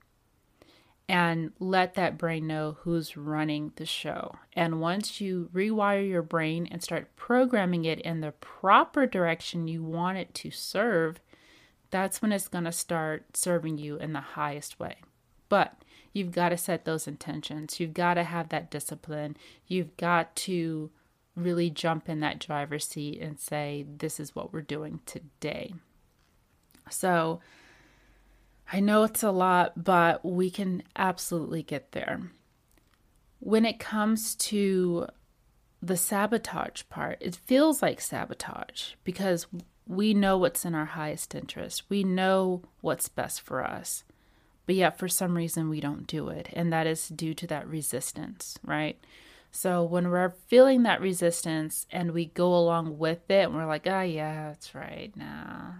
and 1.08 1.52
let 1.58 1.94
that 1.94 2.16
brain 2.16 2.46
know 2.46 2.78
who's 2.80 3.16
running 3.16 3.72
the 3.76 3.84
show. 3.84 4.32
And 4.54 4.80
once 4.80 5.20
you 5.20 5.50
rewire 5.52 6.08
your 6.08 6.22
brain 6.22 6.68
and 6.70 6.82
start 6.82 7.14
programming 7.16 7.84
it 7.84 8.00
in 8.00 8.20
the 8.20 8.32
proper 8.32 9.06
direction 9.06 9.68
you 9.68 9.82
want 9.82 10.18
it 10.18 10.32
to 10.34 10.50
serve, 10.50 11.20
that's 11.90 12.22
when 12.22 12.32
it's 12.32 12.48
going 12.48 12.64
to 12.64 12.72
start 12.72 13.36
serving 13.36 13.76
you 13.76 13.96
in 13.96 14.12
the 14.12 14.20
highest 14.20 14.78
way. 14.78 14.96
But 15.50 15.74
you've 16.14 16.32
got 16.32 16.48
to 16.48 16.56
set 16.56 16.86
those 16.86 17.06
intentions. 17.06 17.78
You've 17.78 17.92
got 17.92 18.14
to 18.14 18.24
have 18.24 18.48
that 18.48 18.70
discipline. 18.70 19.36
You've 19.66 19.94
got 19.98 20.34
to 20.36 20.90
really 21.36 21.68
jump 21.68 22.08
in 22.08 22.20
that 22.20 22.38
driver's 22.38 22.86
seat 22.86 23.20
and 23.20 23.38
say, 23.38 23.84
this 23.98 24.18
is 24.18 24.34
what 24.34 24.52
we're 24.52 24.62
doing 24.62 25.00
today. 25.04 25.74
So 26.88 27.40
I 28.72 28.80
know 28.80 29.04
it's 29.04 29.22
a 29.22 29.30
lot, 29.30 29.84
but 29.84 30.24
we 30.24 30.50
can 30.50 30.82
absolutely 30.96 31.62
get 31.62 31.92
there. 31.92 32.30
When 33.38 33.64
it 33.64 33.78
comes 33.78 34.34
to 34.36 35.06
the 35.82 35.96
sabotage 35.96 36.82
part, 36.90 37.18
it 37.20 37.34
feels 37.34 37.82
like 37.82 38.00
sabotage 38.00 38.92
because 39.02 39.46
we 39.86 40.14
know 40.14 40.36
what's 40.36 40.64
in 40.64 40.74
our 40.74 40.84
highest 40.84 41.34
interest. 41.34 41.84
We 41.88 42.04
know 42.04 42.62
what's 42.80 43.08
best 43.08 43.40
for 43.40 43.64
us. 43.64 44.04
But 44.70 44.76
yet, 44.76 45.00
for 45.00 45.08
some 45.08 45.36
reason, 45.36 45.68
we 45.68 45.80
don't 45.80 46.06
do 46.06 46.28
it. 46.28 46.48
And 46.52 46.72
that 46.72 46.86
is 46.86 47.08
due 47.08 47.34
to 47.34 47.46
that 47.48 47.66
resistance, 47.66 48.56
right? 48.64 48.96
So 49.50 49.82
when 49.82 50.10
we're 50.10 50.30
feeling 50.46 50.84
that 50.84 51.00
resistance 51.00 51.88
and 51.90 52.12
we 52.12 52.26
go 52.26 52.54
along 52.54 52.96
with 52.96 53.28
it 53.28 53.46
and 53.46 53.56
we're 53.56 53.66
like, 53.66 53.88
oh, 53.88 54.02
yeah, 54.02 54.46
that's 54.46 54.72
right. 54.72 55.10
Nah. 55.16 55.72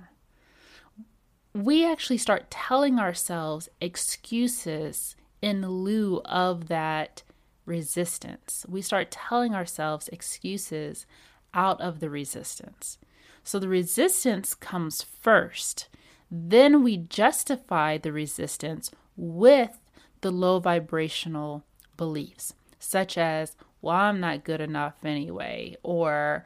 We 1.54 1.86
actually 1.86 2.18
start 2.18 2.50
telling 2.50 2.98
ourselves 2.98 3.68
excuses 3.80 5.14
in 5.40 5.64
lieu 5.64 6.20
of 6.24 6.66
that 6.66 7.22
resistance. 7.66 8.66
We 8.68 8.82
start 8.82 9.12
telling 9.12 9.54
ourselves 9.54 10.08
excuses 10.08 11.06
out 11.54 11.80
of 11.80 12.00
the 12.00 12.10
resistance. 12.10 12.98
So 13.44 13.60
the 13.60 13.68
resistance 13.68 14.52
comes 14.52 15.00
first. 15.00 15.86
Then 16.30 16.82
we 16.82 16.96
justify 16.96 17.98
the 17.98 18.12
resistance 18.12 18.90
with 19.16 19.78
the 20.20 20.30
low 20.30 20.58
vibrational 20.60 21.64
beliefs 21.96 22.54
such 22.80 23.18
as, 23.18 23.56
well, 23.82 23.94
I'm 23.94 24.20
not 24.20 24.42
good 24.42 24.60
enough 24.60 25.04
anyway, 25.04 25.76
or 25.82 26.44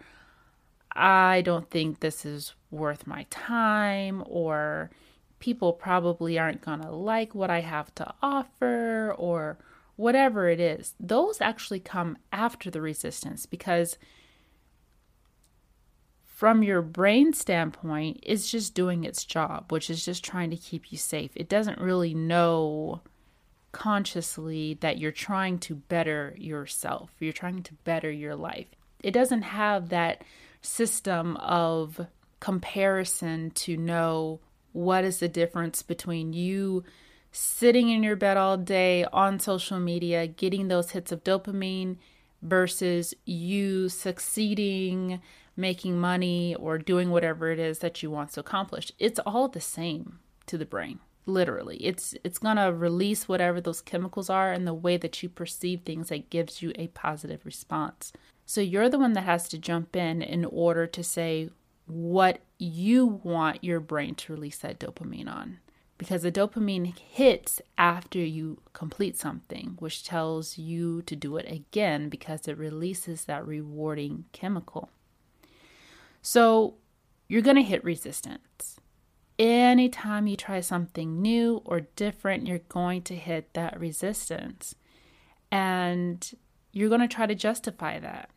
I 0.93 1.43
don't 1.43 1.71
think 1.71 2.01
this 2.01 2.27
is 2.27 2.55
worth 2.71 3.07
my 3.07 3.27
time, 3.31 4.23
or 4.27 4.91
people 5.39 5.73
probably 5.73 6.39
aren't 6.39 6.61
going 6.61 6.83
to 6.83 6.91
like 6.91 7.35
what 7.35 7.51
I 7.51 7.61
have 7.61 7.95
to 7.97 8.13
offer, 8.23 9.15
or 9.17 9.59
whatever 9.97 10.49
it 10.49 10.61
is. 10.61 10.95
Those 10.99 11.41
actually 11.41 11.81
come 11.81 12.19
after 12.33 12.71
the 12.71 12.81
resistance 12.81 13.47
because 13.47 13.97
from 16.35 16.65
your 16.65 16.83
brain 16.83 17.33
standpoint, 17.33 18.19
it's 18.25 18.51
just 18.51 18.75
doing 18.75 19.05
its 19.05 19.25
job, 19.25 19.71
which 19.71 19.89
is 19.89 20.05
just 20.05 20.25
trying 20.25 20.51
to 20.51 20.57
keep 20.57 20.91
you 20.91 20.99
safe. 20.99 21.31
It 21.37 21.49
doesn't 21.49 21.79
really 21.79 22.13
know 22.13 23.03
consciously 23.71 24.77
that 24.81 24.99
you're 24.99 25.13
trying 25.13 25.61
to 25.61 25.77
better 25.77 26.35
yourself, 26.37 27.11
you're 27.21 27.33
trying 27.33 27.63
to 27.63 27.75
better 27.85 28.11
your 28.11 28.35
life. 28.35 28.67
It 29.01 29.13
doesn't 29.13 29.43
have 29.43 29.91
that 29.91 30.25
system 30.61 31.37
of 31.37 32.05
comparison 32.41 33.53
to 33.53 33.77
know 33.77 34.41
what 34.73 35.05
is 35.05 35.21
the 35.21 35.29
difference 35.29 35.83
between 35.83 36.33
you 36.33 36.83
sitting 37.31 37.91
in 37.91 38.03
your 38.03 38.17
bed 38.17 38.37
all 38.37 38.57
day 38.57 39.05
on 39.13 39.39
social 39.39 39.79
media, 39.79 40.27
getting 40.27 40.67
those 40.67 40.91
hits 40.91 41.13
of 41.13 41.23
dopamine 41.23 41.97
versus 42.43 43.15
you 43.25 43.89
succeeding, 43.89 45.21
making 45.57 45.99
money, 45.99 46.55
or 46.55 46.79
doing 46.79 47.11
whatever 47.11 47.51
it 47.51 47.59
is 47.59 47.79
that 47.81 48.03
you 48.03 48.11
want 48.11 48.33
to 48.33 48.41
accomplish. 48.41 48.91
It's 48.99 49.21
all 49.21 49.49
the 49.49 49.61
same 49.61 50.19
to 50.47 50.59
the 50.59 50.67
brain 50.67 51.01
literally. 51.27 51.77
It's 51.79 52.15
it's 52.25 52.39
going 52.39 52.57
to 52.57 52.73
release 52.73 53.29
whatever 53.29 53.61
those 53.61 53.81
chemicals 53.81 54.29
are 54.31 54.53
and 54.53 54.67
the 54.67 54.75
way 54.75 54.97
that 54.97 55.23
you 55.23 55.29
perceive 55.29 55.83
things 55.83 56.09
that 56.09 56.31
gives 56.31 56.63
you 56.63 56.73
a 56.77 56.89
positive 56.89 57.45
response. 57.45 58.13
So 58.47 58.61
you're 58.61 58.89
the 58.89 58.99
one 58.99 59.15
that 59.15 59.25
has 59.25 59.49
to 59.49 59.59
jump 59.59 59.97
in 59.97 60.23
in 60.23 60.45
order 60.45 60.87
to 60.87 61.03
say 61.03 61.51
what 61.87 62.41
you 62.59 63.21
want 63.23 63.65
your 63.65 63.81
brain 63.81 64.15
to 64.15 64.33
release 64.33 64.59
that 64.59 64.79
dopamine 64.79 65.29
on. 65.29 65.59
Because 65.97 66.23
the 66.23 66.33
dopamine 66.33 66.95
hits 66.97 67.63
after 67.79 68.19
you 68.19 68.61
complete 68.73 69.17
something 69.17 69.77
which 69.79 70.05
tells 70.05 70.59
you 70.59 71.03
to 71.03 71.15
do 71.15 71.37
it 71.37 71.51
again 71.51 72.09
because 72.09 72.49
it 72.49 72.59
releases 72.59 73.25
that 73.25 73.47
rewarding 73.47 74.25
chemical 74.33 74.91
so 76.25 76.75
you're 77.29 77.43
going 77.43 77.57
to 77.57 77.63
hit 77.63 77.85
resistance 77.85 78.81
anytime 79.39 80.27
you 80.27 80.37
try 80.37 80.61
something 80.61 81.21
new 81.21 81.63
or 81.65 81.81
different, 81.97 82.47
you're 82.47 82.59
going 82.59 83.03
to 83.03 83.15
hit 83.15 83.53
that 83.55 83.79
resistance. 83.79 84.75
And 85.51 86.33
you're 86.73 86.89
going 86.89 87.01
to 87.01 87.09
try 87.09 87.27
to 87.27 87.35
justify 87.35 87.99
that 88.01 88.31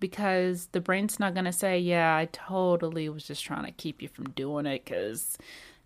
because 0.00 0.66
the 0.72 0.80
brain's 0.80 1.20
not 1.20 1.34
going 1.34 1.44
to 1.44 1.52
say, 1.52 1.78
Yeah, 1.78 2.16
I 2.16 2.26
totally 2.32 3.08
was 3.08 3.24
just 3.24 3.44
trying 3.44 3.66
to 3.66 3.72
keep 3.72 4.02
you 4.02 4.08
from 4.08 4.30
doing 4.30 4.66
it 4.66 4.84
because 4.84 5.36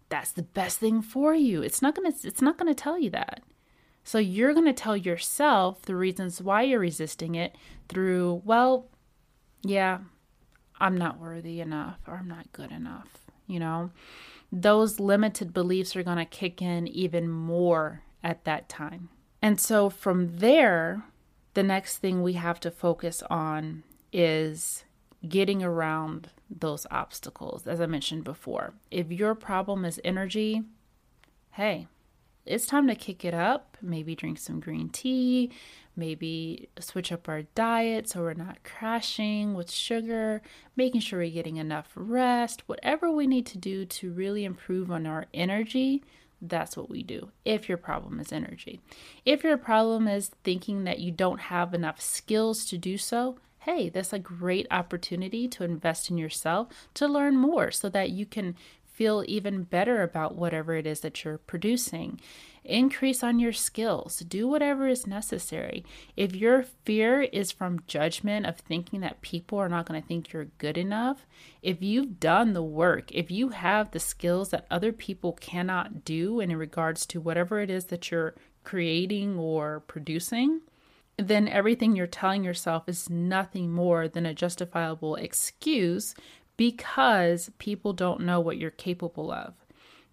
that's 0.08 0.32
the 0.32 0.42
best 0.42 0.78
thing 0.78 1.02
for 1.02 1.34
you. 1.34 1.62
It's 1.62 1.82
not 1.82 1.94
going 1.94 2.12
to, 2.12 2.28
it's 2.28 2.42
not 2.42 2.56
going 2.56 2.72
to 2.72 2.80
tell 2.80 2.98
you 2.98 3.10
that. 3.10 3.42
So 4.04 4.18
you're 4.18 4.54
going 4.54 4.66
to 4.66 4.72
tell 4.72 4.96
yourself 4.96 5.82
the 5.82 5.96
reasons 5.96 6.40
why 6.40 6.62
you're 6.62 6.78
resisting 6.78 7.34
it 7.34 7.56
through, 7.88 8.42
well, 8.44 8.86
yeah, 9.64 9.98
I'm 10.78 10.96
not 10.96 11.18
worthy 11.18 11.60
enough 11.60 11.98
or 12.06 12.14
I'm 12.14 12.28
not 12.28 12.52
good 12.52 12.70
enough, 12.70 13.08
you 13.46 13.58
know? 13.58 13.90
those 14.52 15.00
limited 15.00 15.52
beliefs 15.52 15.96
are 15.96 16.02
going 16.02 16.18
to 16.18 16.24
kick 16.24 16.62
in 16.62 16.86
even 16.88 17.28
more 17.28 18.02
at 18.22 18.44
that 18.44 18.68
time. 18.68 19.08
And 19.42 19.60
so 19.60 19.90
from 19.90 20.38
there, 20.38 21.04
the 21.54 21.62
next 21.62 21.98
thing 21.98 22.22
we 22.22 22.34
have 22.34 22.60
to 22.60 22.70
focus 22.70 23.22
on 23.28 23.82
is 24.12 24.84
getting 25.28 25.62
around 25.62 26.30
those 26.48 26.86
obstacles, 26.90 27.66
as 27.66 27.80
I 27.80 27.86
mentioned 27.86 28.24
before. 28.24 28.74
If 28.90 29.10
your 29.10 29.34
problem 29.34 29.84
is 29.84 30.00
energy, 30.04 30.62
hey, 31.52 31.88
it's 32.46 32.66
time 32.66 32.86
to 32.88 32.94
kick 32.94 33.24
it 33.24 33.34
up. 33.34 33.76
Maybe 33.82 34.14
drink 34.14 34.38
some 34.38 34.60
green 34.60 34.88
tea, 34.88 35.50
maybe 35.96 36.68
switch 36.78 37.10
up 37.12 37.28
our 37.28 37.42
diet 37.54 38.08
so 38.08 38.20
we're 38.20 38.34
not 38.34 38.62
crashing 38.64 39.54
with 39.54 39.70
sugar, 39.70 40.42
making 40.76 41.00
sure 41.00 41.18
we're 41.18 41.30
getting 41.30 41.56
enough 41.56 41.92
rest, 41.94 42.62
whatever 42.66 43.10
we 43.10 43.26
need 43.26 43.46
to 43.46 43.58
do 43.58 43.84
to 43.84 44.12
really 44.12 44.44
improve 44.44 44.90
on 44.90 45.06
our 45.06 45.26
energy. 45.34 46.02
That's 46.40 46.76
what 46.76 46.90
we 46.90 47.02
do 47.02 47.30
if 47.44 47.68
your 47.68 47.78
problem 47.78 48.20
is 48.20 48.32
energy. 48.32 48.80
If 49.24 49.42
your 49.42 49.56
problem 49.56 50.06
is 50.06 50.30
thinking 50.44 50.84
that 50.84 51.00
you 51.00 51.10
don't 51.10 51.40
have 51.40 51.74
enough 51.74 52.00
skills 52.00 52.66
to 52.66 52.78
do 52.78 52.98
so, 52.98 53.38
hey, 53.60 53.88
that's 53.88 54.12
a 54.12 54.18
great 54.18 54.66
opportunity 54.70 55.48
to 55.48 55.64
invest 55.64 56.08
in 56.10 56.18
yourself 56.18 56.68
to 56.94 57.08
learn 57.08 57.36
more 57.36 57.70
so 57.70 57.88
that 57.88 58.10
you 58.10 58.24
can 58.24 58.54
feel 58.96 59.22
even 59.28 59.62
better 59.62 60.02
about 60.02 60.34
whatever 60.34 60.74
it 60.74 60.86
is 60.86 61.00
that 61.00 61.22
you're 61.22 61.36
producing. 61.38 62.18
Increase 62.64 63.22
on 63.22 63.38
your 63.38 63.52
skills. 63.52 64.18
Do 64.20 64.48
whatever 64.48 64.88
is 64.88 65.06
necessary. 65.06 65.84
If 66.16 66.34
your 66.34 66.64
fear 66.84 67.20
is 67.22 67.52
from 67.52 67.82
judgment 67.86 68.46
of 68.46 68.56
thinking 68.56 69.00
that 69.00 69.20
people 69.20 69.58
are 69.58 69.68
not 69.68 69.86
going 69.86 70.00
to 70.00 70.08
think 70.08 70.32
you're 70.32 70.46
good 70.58 70.78
enough, 70.78 71.26
if 71.62 71.82
you've 71.82 72.18
done 72.18 72.54
the 72.54 72.62
work, 72.62 73.12
if 73.12 73.30
you 73.30 73.50
have 73.50 73.90
the 73.90 74.00
skills 74.00 74.48
that 74.48 74.66
other 74.70 74.92
people 74.92 75.34
cannot 75.34 76.04
do 76.04 76.40
in 76.40 76.56
regards 76.56 77.04
to 77.06 77.20
whatever 77.20 77.60
it 77.60 77.70
is 77.70 77.84
that 77.86 78.10
you're 78.10 78.34
creating 78.64 79.38
or 79.38 79.80
producing, 79.86 80.62
then 81.18 81.48
everything 81.48 81.94
you're 81.94 82.06
telling 82.06 82.44
yourself 82.44 82.88
is 82.88 83.08
nothing 83.08 83.70
more 83.72 84.08
than 84.08 84.26
a 84.26 84.34
justifiable 84.34 85.16
excuse 85.16 86.14
because 86.56 87.50
people 87.58 87.92
don't 87.92 88.20
know 88.20 88.40
what 88.40 88.58
you're 88.58 88.70
capable 88.70 89.30
of. 89.30 89.54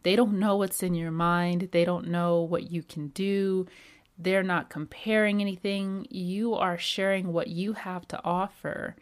They 0.03 0.15
don't 0.15 0.39
know 0.39 0.57
what's 0.57 0.83
in 0.83 0.93
your 0.93 1.11
mind, 1.11 1.69
they 1.71 1.85
don't 1.85 2.07
know 2.07 2.41
what 2.41 2.71
you 2.71 2.83
can 2.83 3.07
do. 3.09 3.67
They're 4.17 4.43
not 4.43 4.69
comparing 4.69 5.41
anything. 5.41 6.05
You 6.09 6.53
are 6.53 6.77
sharing 6.77 7.33
what 7.33 7.47
you 7.47 7.73
have 7.73 8.07
to 8.09 8.21
offer 8.23 8.95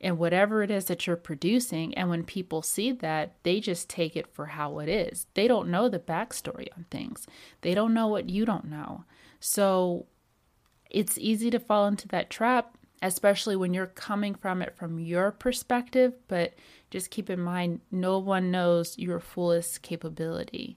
and 0.00 0.18
whatever 0.18 0.62
it 0.62 0.70
is 0.70 0.86
that 0.86 1.06
you're 1.06 1.16
producing. 1.16 1.94
And 1.94 2.08
when 2.08 2.24
people 2.24 2.62
see 2.62 2.92
that, 2.92 3.34
they 3.42 3.60
just 3.60 3.88
take 3.88 4.16
it 4.16 4.26
for 4.26 4.46
how 4.46 4.78
it 4.78 4.88
is. 4.88 5.26
They 5.34 5.46
don't 5.46 5.70
know 5.70 5.88
the 5.88 5.98
backstory 5.98 6.68
on 6.76 6.86
things, 6.90 7.26
they 7.62 7.74
don't 7.74 7.94
know 7.94 8.06
what 8.06 8.28
you 8.28 8.44
don't 8.44 8.66
know. 8.66 9.04
So 9.40 10.06
it's 10.90 11.18
easy 11.18 11.50
to 11.50 11.60
fall 11.60 11.86
into 11.86 12.08
that 12.08 12.30
trap, 12.30 12.76
especially 13.02 13.56
when 13.56 13.74
you're 13.74 13.86
coming 13.86 14.34
from 14.34 14.62
it 14.62 14.76
from 14.76 14.98
your 14.98 15.30
perspective. 15.30 16.14
But 16.28 16.54
just 16.90 17.10
keep 17.10 17.30
in 17.30 17.40
mind, 17.40 17.80
no 17.90 18.18
one 18.18 18.50
knows 18.50 18.98
your 18.98 19.20
fullest 19.20 19.82
capability. 19.82 20.76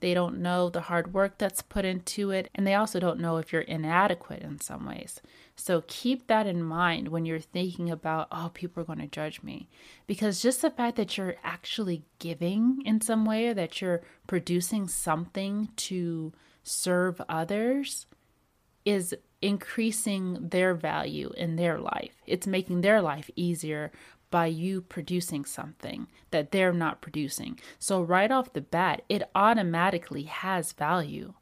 They 0.00 0.12
don't 0.12 0.40
know 0.40 0.68
the 0.68 0.82
hard 0.82 1.14
work 1.14 1.38
that's 1.38 1.62
put 1.62 1.86
into 1.86 2.30
it, 2.30 2.50
and 2.54 2.66
they 2.66 2.74
also 2.74 3.00
don't 3.00 3.20
know 3.20 3.38
if 3.38 3.52
you're 3.52 3.62
inadequate 3.62 4.42
in 4.42 4.60
some 4.60 4.84
ways. 4.84 5.20
So 5.56 5.82
keep 5.86 6.26
that 6.26 6.46
in 6.46 6.62
mind 6.62 7.08
when 7.08 7.24
you're 7.24 7.40
thinking 7.40 7.90
about, 7.90 8.28
oh, 8.30 8.50
people 8.52 8.82
are 8.82 8.86
going 8.86 8.98
to 8.98 9.06
judge 9.06 9.42
me. 9.42 9.70
Because 10.06 10.42
just 10.42 10.60
the 10.60 10.70
fact 10.70 10.96
that 10.96 11.16
you're 11.16 11.36
actually 11.42 12.02
giving 12.18 12.82
in 12.84 13.00
some 13.00 13.24
way, 13.24 13.46
or 13.46 13.54
that 13.54 13.80
you're 13.80 14.02
producing 14.26 14.88
something 14.88 15.70
to 15.76 16.34
serve 16.64 17.22
others, 17.26 18.04
is 18.84 19.14
increasing 19.44 20.48
their 20.48 20.74
value 20.74 21.30
in 21.36 21.56
their 21.56 21.78
life. 21.78 22.14
It's 22.26 22.46
making 22.46 22.80
their 22.80 23.02
life 23.02 23.28
easier 23.36 23.92
by 24.30 24.46
you 24.46 24.80
producing 24.80 25.44
something 25.44 26.06
that 26.30 26.50
they're 26.50 26.72
not 26.72 27.02
producing. 27.02 27.60
So, 27.78 28.00
right 28.02 28.32
off 28.32 28.54
the 28.54 28.62
bat, 28.62 29.02
it 29.08 29.22
automatically 29.34 30.22
has 30.24 30.72
value. 30.72 31.34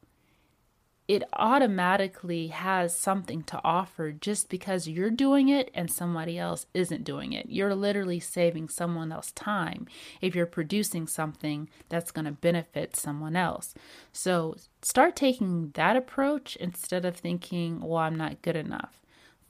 It 1.13 1.25
automatically 1.33 2.47
has 2.47 2.97
something 2.97 3.43
to 3.43 3.61
offer 3.63 4.11
just 4.11 4.49
because 4.49 4.87
you're 4.87 5.11
doing 5.11 5.47
it 5.47 5.69
and 5.75 5.91
somebody 5.91 6.39
else 6.39 6.65
isn't 6.73 7.03
doing 7.03 7.33
it. 7.33 7.45
You're 7.49 7.75
literally 7.75 8.19
saving 8.19 8.69
someone 8.69 9.11
else 9.11 9.31
time 9.33 9.85
if 10.21 10.33
you're 10.33 10.47
producing 10.47 11.05
something 11.05 11.69
that's 11.87 12.09
going 12.09 12.25
to 12.25 12.31
benefit 12.31 12.95
someone 12.95 13.35
else. 13.35 13.75
So, 14.11 14.55
start 14.81 15.15
taking 15.15 15.69
that 15.75 15.95
approach 15.95 16.55
instead 16.55 17.05
of 17.05 17.15
thinking, 17.15 17.81
well, 17.81 17.99
I'm 17.99 18.15
not 18.15 18.41
good 18.41 18.55
enough. 18.55 18.99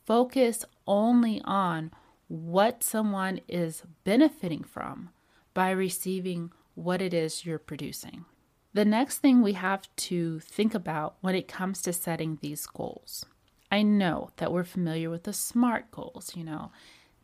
Focus 0.05 0.65
only 0.86 1.41
on 1.46 1.91
what 2.27 2.84
someone 2.84 3.39
is 3.48 3.84
benefiting 4.03 4.65
from 4.65 5.12
by 5.53 5.72
receiving 5.72 6.51
what 6.75 7.01
it 7.01 7.13
is 7.13 7.46
you're 7.46 7.58
producing. 7.58 8.25
The 8.74 8.86
next 8.86 9.20
thing 9.20 9.42
we 9.42 9.53
have 9.53 9.88
to 9.96 10.39
think 10.39 10.74
about 10.74 11.15
when 11.22 11.36
it 11.36 11.48
comes 11.48 11.82
to 11.84 11.94
setting 11.94 12.39
these 12.42 12.65
goals. 12.65 13.25
I 13.72 13.84
know 13.84 14.30
that 14.38 14.51
we're 14.51 14.63
familiar 14.63 15.10
with 15.10 15.24
the 15.24 15.34
SMART 15.34 15.92
goals, 15.92 16.34
you 16.36 16.44
know, 16.44 16.72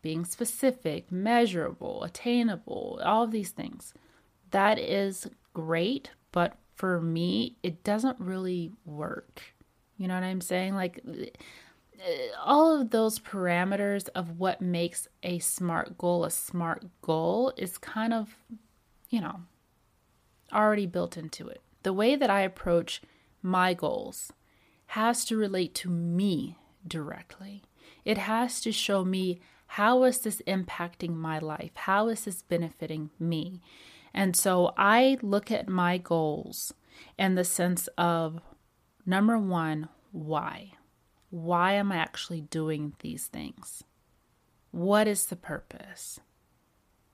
being 0.02 0.24
specific, 0.24 1.10
measurable, 1.10 2.02
attainable, 2.04 3.00
all 3.04 3.24
of 3.24 3.30
these 3.30 3.50
things. 3.50 3.94
That 4.50 4.78
is 4.78 5.28
great, 5.52 6.10
but 6.32 6.56
for 6.74 7.00
me, 7.00 7.56
it 7.62 7.84
doesn't 7.84 8.18
really 8.18 8.72
work. 8.84 9.42
You 9.96 10.08
know 10.08 10.14
what 10.14 10.22
I'm 10.24 10.40
saying? 10.40 10.74
Like, 10.74 11.00
uh, 11.06 12.38
all 12.42 12.80
of 12.80 12.90
those 12.90 13.18
parameters 13.18 14.08
of 14.14 14.38
what 14.38 14.62
makes 14.62 15.06
a 15.22 15.38
smart 15.40 15.98
goal 15.98 16.24
a 16.24 16.30
smart 16.30 16.84
goal 17.02 17.52
is 17.56 17.76
kind 17.76 18.14
of, 18.14 18.34
you 19.10 19.20
know, 19.20 19.40
already 20.52 20.86
built 20.86 21.16
into 21.16 21.48
it. 21.48 21.60
The 21.82 21.92
way 21.92 22.16
that 22.16 22.30
I 22.30 22.40
approach 22.40 23.02
my 23.42 23.74
goals 23.74 24.32
has 24.88 25.24
to 25.26 25.36
relate 25.36 25.74
to 25.76 25.88
me 25.88 26.56
directly. 26.86 27.62
It 28.04 28.18
has 28.18 28.60
to 28.62 28.72
show 28.72 29.04
me 29.04 29.40
how 29.74 30.02
is 30.02 30.18
this 30.18 30.42
impacting 30.46 31.14
my 31.14 31.38
life? 31.38 31.70
How 31.74 32.08
is 32.08 32.24
this 32.24 32.42
benefiting 32.42 33.10
me? 33.18 33.60
And 34.12 34.34
so 34.34 34.74
I 34.76 35.18
look 35.22 35.50
at 35.50 35.68
my 35.68 35.98
goals 35.98 36.74
in 37.16 37.36
the 37.36 37.44
sense 37.44 37.88
of 37.96 38.40
number 39.06 39.38
one, 39.38 39.88
why? 40.10 40.72
Why 41.30 41.74
am 41.74 41.92
I 41.92 41.96
actually 41.96 42.40
doing 42.40 42.94
these 42.98 43.28
things? 43.28 43.84
What 44.72 45.06
is 45.06 45.26
the 45.26 45.36
purpose? 45.36 46.18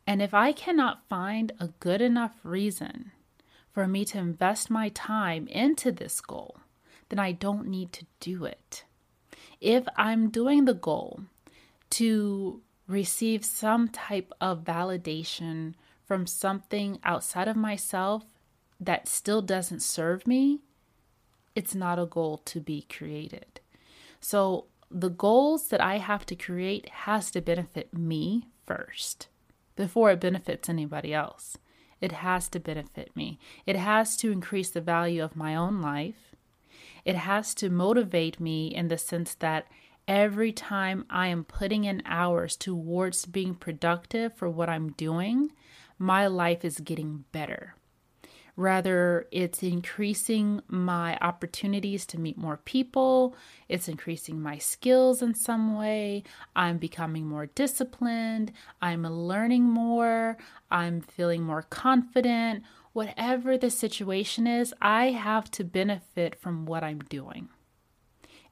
And 0.06 0.22
if 0.22 0.32
I 0.32 0.52
cannot 0.52 1.08
find 1.08 1.52
a 1.60 1.68
good 1.80 2.00
enough 2.00 2.38
reason 2.42 3.12
for 3.76 3.86
me 3.86 4.06
to 4.06 4.16
invest 4.16 4.70
my 4.70 4.88
time 4.88 5.46
into 5.48 5.92
this 5.92 6.22
goal, 6.22 6.56
then 7.10 7.18
I 7.18 7.32
don't 7.32 7.68
need 7.68 7.92
to 7.92 8.06
do 8.20 8.46
it. 8.46 8.84
If 9.60 9.84
I'm 9.98 10.30
doing 10.30 10.64
the 10.64 10.72
goal 10.72 11.20
to 11.90 12.62
receive 12.88 13.44
some 13.44 13.88
type 13.88 14.32
of 14.40 14.64
validation 14.64 15.74
from 16.06 16.26
something 16.26 16.98
outside 17.04 17.48
of 17.48 17.56
myself 17.56 18.24
that 18.80 19.08
still 19.08 19.42
doesn't 19.42 19.82
serve 19.82 20.26
me, 20.26 20.60
it's 21.54 21.74
not 21.74 21.98
a 21.98 22.06
goal 22.06 22.38
to 22.46 22.60
be 22.60 22.86
created. 22.88 23.60
So 24.20 24.68
the 24.90 25.10
goals 25.10 25.68
that 25.68 25.82
I 25.82 25.98
have 25.98 26.24
to 26.26 26.34
create 26.34 26.88
has 27.04 27.30
to 27.32 27.42
benefit 27.42 27.92
me 27.92 28.48
first 28.64 29.28
before 29.76 30.12
it 30.12 30.20
benefits 30.20 30.70
anybody 30.70 31.12
else. 31.12 31.58
It 32.00 32.12
has 32.12 32.48
to 32.50 32.60
benefit 32.60 33.14
me. 33.14 33.38
It 33.64 33.76
has 33.76 34.16
to 34.18 34.32
increase 34.32 34.70
the 34.70 34.80
value 34.80 35.22
of 35.22 35.36
my 35.36 35.54
own 35.54 35.80
life. 35.80 36.34
It 37.04 37.14
has 37.14 37.54
to 37.56 37.70
motivate 37.70 38.40
me 38.40 38.66
in 38.74 38.88
the 38.88 38.98
sense 38.98 39.34
that 39.34 39.66
every 40.08 40.52
time 40.52 41.06
I 41.08 41.28
am 41.28 41.44
putting 41.44 41.84
in 41.84 42.02
hours 42.04 42.56
towards 42.56 43.26
being 43.26 43.54
productive 43.54 44.34
for 44.34 44.50
what 44.50 44.68
I'm 44.68 44.92
doing, 44.92 45.52
my 45.98 46.26
life 46.26 46.64
is 46.64 46.80
getting 46.80 47.24
better. 47.32 47.75
Rather, 48.56 49.26
it's 49.30 49.62
increasing 49.62 50.62
my 50.66 51.18
opportunities 51.18 52.06
to 52.06 52.18
meet 52.18 52.38
more 52.38 52.56
people, 52.56 53.36
it's 53.68 53.86
increasing 53.86 54.40
my 54.40 54.56
skills 54.56 55.20
in 55.20 55.34
some 55.34 55.76
way. 55.76 56.22
I'm 56.54 56.78
becoming 56.78 57.26
more 57.26 57.46
disciplined, 57.46 58.52
I'm 58.80 59.02
learning 59.02 59.64
more, 59.64 60.38
I'm 60.70 61.02
feeling 61.02 61.42
more 61.42 61.62
confident. 61.62 62.62
Whatever 62.94 63.58
the 63.58 63.68
situation 63.68 64.46
is, 64.46 64.72
I 64.80 65.10
have 65.10 65.50
to 65.50 65.64
benefit 65.64 66.40
from 66.40 66.64
what 66.64 66.82
I'm 66.82 67.00
doing. 67.00 67.50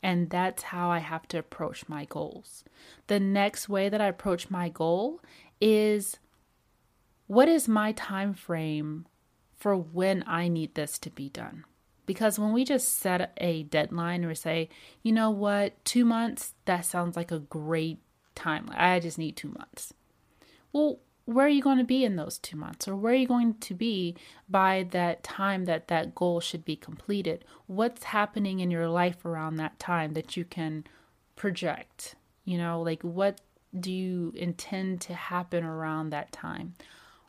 And 0.03 0.29
that's 0.29 0.65
how 0.65 0.91
I 0.91 0.99
have 0.99 1.27
to 1.29 1.39
approach 1.39 1.89
my 1.89 2.05
goals. 2.05 2.63
The 3.07 3.19
next 3.19 3.71
way 3.71 3.89
that 3.89 4.03
I 4.03 4.09
approach 4.09 4.51
my 4.51 4.69
goal 4.69 5.23
is 5.63 6.19
what 7.27 7.49
is 7.49 7.69
my 7.69 7.93
time 7.93 8.35
frame 8.35 9.07
for 9.65 9.75
when 9.79 10.23
I 10.27 10.49
need 10.49 10.75
this 10.75 10.99
to 10.99 11.09
be 11.09 11.31
done. 11.31 11.65
Because 12.05 12.39
when 12.39 12.53
we 12.53 12.67
just 12.67 12.99
set 12.99 13.33
a 13.39 13.63
deadline 13.63 14.23
or 14.23 14.35
say, 14.35 14.69
you 15.03 15.11
know 15.11 15.31
what, 15.31 15.83
two 15.87 16.05
months, 16.05 16.53
that 16.67 16.85
sounds 16.85 17.17
like 17.17 17.33
a 17.33 17.39
great 17.39 17.99
time. 18.35 18.69
I 18.75 19.01
just 19.01 19.17
need 19.17 19.39
two 19.39 19.49
months. 19.49 19.95
Well, 20.71 20.99
where 21.25 21.47
are 21.47 21.49
you 21.49 21.63
going 21.63 21.79
to 21.79 21.85
be 21.85 22.05
in 22.05 22.17
those 22.17 22.37
two 22.37 22.59
months? 22.59 22.87
Or 22.87 22.95
where 22.95 23.15
are 23.15 23.17
you 23.17 23.27
going 23.27 23.55
to 23.55 23.73
be 23.73 24.17
by 24.51 24.87
that 24.91 25.23
time 25.23 25.65
that 25.65 25.89
that 25.89 26.15
goal 26.15 26.41
should 26.41 26.67
be 26.67 26.77
completed? 26.77 27.43
What's 27.67 28.05
happening 28.05 28.61
in 28.61 28.71
your 28.71 28.89
life 28.89 29.25
around 29.25 29.57
that 29.57 29.79
time 29.79 30.13
that 30.13 30.37
you 30.37 30.45
can 30.45 30.85
project? 31.37 32.17
You 32.45 32.59
know, 32.59 32.83
like 32.83 33.01
what 33.01 33.41
do 33.81 33.91
you 33.91 34.35
intend 34.37 35.01
to 35.01 35.15
happen 35.15 35.65
around 35.65 36.11
that 36.11 36.33
time? 36.33 36.75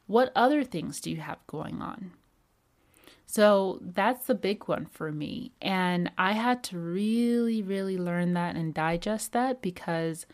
What 0.06 0.34
other 0.36 0.66
things 0.66 1.00
do 1.00 1.10
you 1.10 1.22
have 1.22 1.40
going 1.48 1.82
on? 1.82 2.12
So 3.28 3.80
that's 3.82 4.28
the 4.28 4.36
big 4.36 4.68
one 4.68 4.86
for 4.86 5.12
me. 5.12 5.52
And 5.62 6.12
I 6.18 6.34
had 6.34 6.64
to 6.66 6.80
really, 6.80 7.62
really 7.62 7.98
learn 7.98 8.34
that 8.34 8.56
and 8.56 8.74
digest 8.74 9.34
that 9.34 9.62
because 9.62 10.26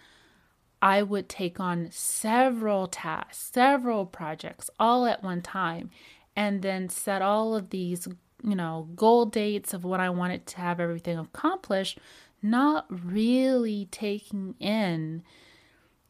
I 0.82 1.04
would 1.04 1.30
take 1.30 1.60
on 1.60 1.90
several 1.92 2.88
tasks, 2.88 3.50
several 3.54 4.06
projects 4.06 4.70
all 4.80 5.06
at 5.06 5.24
one 5.24 5.42
time, 5.42 5.92
and 6.36 6.62
then 6.62 6.90
set 6.90 7.22
all 7.22 7.56
of 7.56 7.70
these, 7.70 8.08
you 8.44 8.56
know, 8.56 8.88
goal 8.96 9.26
dates 9.26 9.74
of 9.74 9.84
when 9.84 10.02
I 10.02 10.10
wanted 10.10 10.46
to 10.48 10.58
have 10.58 10.80
everything 10.80 11.18
accomplished, 11.18 12.00
not 12.42 12.86
really 12.90 13.88
taking 13.92 14.56
in 14.60 15.24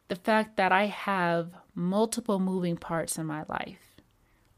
the 0.08 0.16
fact 0.16 0.56
that 0.56 0.72
I 0.72 0.86
have 0.86 1.52
multiple 1.74 2.38
moving 2.38 2.76
parts 2.76 3.18
in 3.18 3.26
my 3.26 3.44
life. 3.48 3.96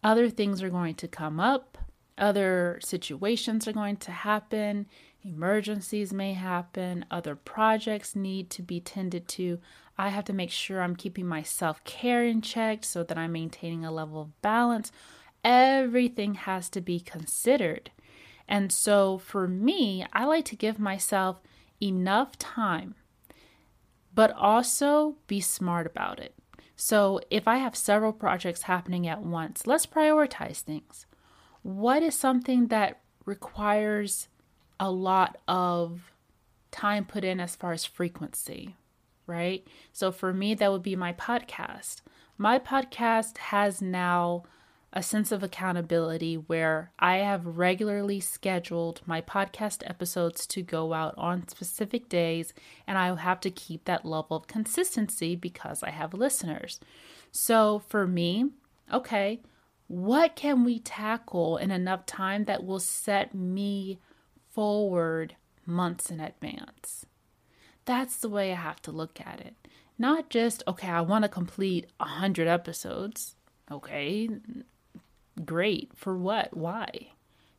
Other 0.03 0.29
things 0.29 0.63
are 0.63 0.71
going 0.71 0.95
to 0.97 1.09
come 1.09 1.41
up, 1.41 1.74
other 2.17 2.79
situations 2.83 3.67
are 3.67 3.73
going 3.73 3.97
to 3.99 4.13
happen, 4.13 4.87
emergencies 5.23 6.13
may 6.13 6.35
happen, 6.35 7.05
other 7.11 7.35
projects 7.35 8.15
need 8.15 8.51
to 8.51 8.63
be 8.63 8.81
tended 8.81 9.27
to. 9.29 9.59
I 9.97 10.09
have 10.09 10.25
to 10.27 10.33
make 10.33 10.51
sure 10.51 10.83
I'm 10.83 10.97
keeping 10.97 11.27
my 11.27 11.43
self 11.43 11.83
care 11.85 12.25
in 12.25 12.43
check 12.43 12.85
so 12.85 13.03
that 13.05 13.19
I'm 13.19 13.33
maintaining 13.33 13.85
a 13.85 13.93
level 13.93 14.21
of 14.21 14.43
balance. 14.43 14.93
Everything 15.43 16.35
has 16.35 16.69
to 16.71 16.81
be 16.81 17.01
considered. 17.01 17.91
And 18.49 18.73
so 18.73 19.19
for 19.19 19.49
me, 19.49 20.07
I 20.13 20.25
like 20.25 20.45
to 20.47 20.57
give 20.57 20.79
myself 20.79 21.39
enough 21.83 22.39
time, 22.39 22.95
but 24.15 24.33
also 24.33 25.17
be 25.27 25.41
smart 25.41 25.87
about 25.87 26.21
it. 26.21 26.35
So 26.77 27.21
if 27.31 27.47
I 27.47 27.59
have 27.59 27.77
several 27.77 28.13
projects 28.13 28.63
happening 28.63 29.07
at 29.07 29.23
once, 29.23 29.67
let's 29.67 29.87
prioritize 29.87 30.61
things. 30.61 31.07
What 31.65 32.03
is 32.03 32.15
something 32.15 32.67
that 32.67 33.01
requires 33.25 34.29
a 34.79 34.91
lot 34.91 35.39
of 35.49 36.13
time 36.71 37.07
put 37.07 37.25
in 37.25 37.41
as 37.41 37.57
far 37.57 37.73
as 37.73 37.87
frequency, 37.87 38.77
right? 39.27 39.67
So 39.91 40.13
for 40.13 40.35
me, 40.35 40.55
that 40.55 40.71
would 40.71 40.83
be 40.83 40.95
my 40.95 41.15
podcast. 41.15 42.03
My 42.37 42.59
podcast 42.59 43.39
has 43.39 43.81
now 43.81 44.43
a 44.93 45.03
sense 45.03 45.33
of 45.33 45.43
accountability 45.43 46.35
where 46.35 46.93
I 46.99 47.17
have 47.17 47.57
regularly 47.57 48.21
scheduled 48.21 49.01
my 49.07 49.23
podcast 49.23 49.83
episodes 49.89 50.47
to 50.49 50.61
go 50.61 50.93
out 50.93 51.15
on 51.17 51.49
specific 51.49 52.11
days, 52.11 52.53
and 52.87 52.99
I 52.99 53.15
have 53.17 53.41
to 53.41 53.51
keep 53.51 53.87
that 53.87 54.05
level 54.05 54.37
of 54.37 54.47
consistency 54.49 55.35
because 55.35 55.83
I 55.83 55.93
have 55.93 56.13
listeners. 56.13 56.79
So 57.33 57.79
for 57.89 58.07
me, 58.07 58.51
okay, 58.93 59.41
what 59.87 60.35
can 60.35 60.65
we 60.65 60.79
tackle 60.79 61.57
in 61.57 61.71
enough 61.71 62.07
time 62.07 62.45
that 62.45 62.65
will 62.65 62.81
set 62.81 63.35
me 63.35 63.99
forward 64.51 65.37
months 65.67 66.11
in 66.11 66.21
advance? 66.21 67.07
That's 67.85 68.17
the 68.17 68.29
way 68.29 68.53
I 68.53 68.57
have 68.57 68.81
to 68.83 68.93
look 68.93 69.21
at 69.21 69.41
it. 69.41 69.55
Not 69.99 70.31
just, 70.31 70.63
okay, 70.67 70.89
I 70.89 71.03
want 71.03 71.23
to 71.25 71.29
complete 71.29 71.87
100 71.99 72.49
episodes. 72.49 73.37
Okay, 73.71 74.29
great. 75.45 75.91
For 75.95 76.17
what? 76.17 76.57
Why? 76.57 77.13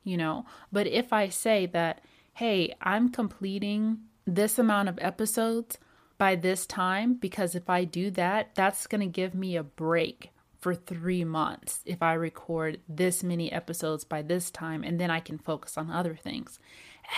You 0.03 0.17
know, 0.17 0.45
but 0.71 0.88
if 0.88 1.13
I 1.13 1.29
say 1.29 1.65
that, 1.67 2.01
hey, 2.33 2.73
I'm 2.81 3.09
completing 3.09 3.99
this 4.25 4.59
amount 4.59 4.89
of 4.89 4.99
episodes 5.01 5.77
by 6.17 6.35
this 6.35 6.65
time, 6.65 7.13
because 7.13 7.55
if 7.55 7.69
I 7.69 7.83
do 7.83 8.11
that, 8.11 8.55
that's 8.55 8.88
going 8.88 9.01
to 9.01 9.07
give 9.07 9.33
me 9.35 9.55
a 9.55 9.63
break 9.63 10.31
for 10.65 10.73
three 10.73 11.23
months 11.23 11.82
if 11.86 12.01
I 12.01 12.13
record 12.13 12.80
this 12.89 13.21
many 13.21 13.51
episodes 13.51 14.04
by 14.04 14.23
this 14.23 14.49
time, 14.49 14.84
and 14.84 14.99
then 14.99 15.12
I 15.12 15.19
can 15.19 15.38
focus 15.38 15.78
on 15.78 15.91
other 15.91 16.15
things. 16.15 16.58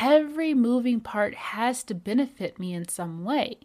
Every 0.02 0.54
moving 0.54 1.00
part 1.00 1.34
has 1.34 1.82
to 1.84 1.96
benefit 1.96 2.60
me 2.60 2.74
in 2.74 2.90
some 2.90 3.24
way 3.24 3.60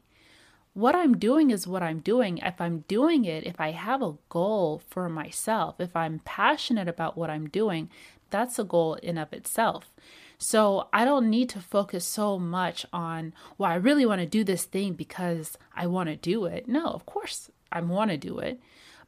what 0.74 0.94
I'm 0.94 1.18
doing 1.18 1.50
is 1.50 1.66
what 1.66 1.82
I'm 1.82 1.98
doing. 1.98 2.38
If 2.38 2.60
I'm 2.60 2.84
doing 2.88 3.24
it, 3.24 3.44
if 3.44 3.60
I 3.60 3.72
have 3.72 4.00
a 4.00 4.14
goal 4.28 4.80
for 4.88 5.08
myself, 5.08 5.74
if 5.80 5.94
I'm 5.94 6.20
passionate 6.20 6.88
about 6.88 7.16
what 7.16 7.28
I'm 7.28 7.48
doing, 7.48 7.90
that's 8.30 8.58
a 8.58 8.64
goal 8.64 8.94
in 8.94 9.18
of 9.18 9.32
itself. 9.34 9.92
So 10.38 10.88
I 10.92 11.04
don't 11.04 11.28
need 11.28 11.50
to 11.50 11.60
focus 11.60 12.06
so 12.06 12.38
much 12.38 12.86
on, 12.92 13.34
well, 13.58 13.70
I 13.70 13.74
really 13.74 14.06
want 14.06 14.22
to 14.22 14.26
do 14.26 14.44
this 14.44 14.64
thing 14.64 14.94
because 14.94 15.58
I 15.76 15.86
want 15.88 16.08
to 16.08 16.16
do 16.16 16.46
it. 16.46 16.66
No, 16.66 16.86
of 16.86 17.04
course 17.04 17.50
I 17.70 17.82
want 17.82 18.10
to 18.10 18.16
do 18.16 18.38
it. 18.38 18.58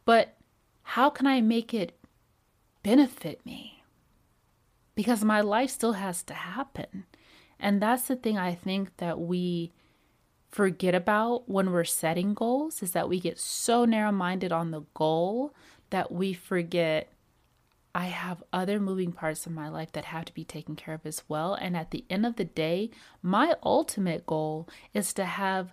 But 0.05 0.37
how 0.85 1.11
can 1.11 1.27
I 1.27 1.41
make 1.41 1.75
it 1.75 1.99
benefit 2.83 3.45
me? 3.45 3.83
Because 4.95 5.25
my 5.25 5.41
life 5.41 5.71
still 5.71 5.95
has 5.95 6.23
to 6.25 6.35
happen. 6.35 7.05
And 7.59 7.81
that's 7.83 8.07
the 8.09 8.17
thing 8.17 8.39
I 8.39 8.55
think 8.55 8.97
that 8.99 9.19
we 9.19 9.73
forget 10.51 10.95
about 10.95 11.49
when 11.49 11.73
we're 11.73 11.85
setting 11.85 12.33
goals 12.33 12.83
is 12.83 12.93
that 12.93 13.09
we 13.09 13.19
get 13.19 13.41
so 13.41 13.85
narrow 13.85 14.13
minded 14.13 14.53
on 14.53 14.71
the 14.71 14.83
goal 14.95 15.53
that 15.91 16.13
we 16.13 16.33
forget 16.33 17.11
I 17.95 18.07
have 18.07 18.43
other 18.53 18.81
moving 18.81 19.13
parts 19.13 19.47
of 19.47 19.53
my 19.53 19.69
life 19.69 19.93
that 19.93 20.07
have 20.07 20.25
to 20.25 20.35
be 20.35 20.45
taken 20.45 20.75
care 20.75 20.95
of 20.95 21.07
as 21.07 21.23
well. 21.29 21.55
And 21.55 21.77
at 21.77 21.93
the 21.93 22.05
end 22.11 22.27
of 22.27 22.35
the 22.37 22.45
day, 22.45 22.91
my 23.23 23.55
ultimate 23.63 24.27
goal 24.27 24.69
is 24.93 25.13
to 25.15 25.25
have 25.25 25.73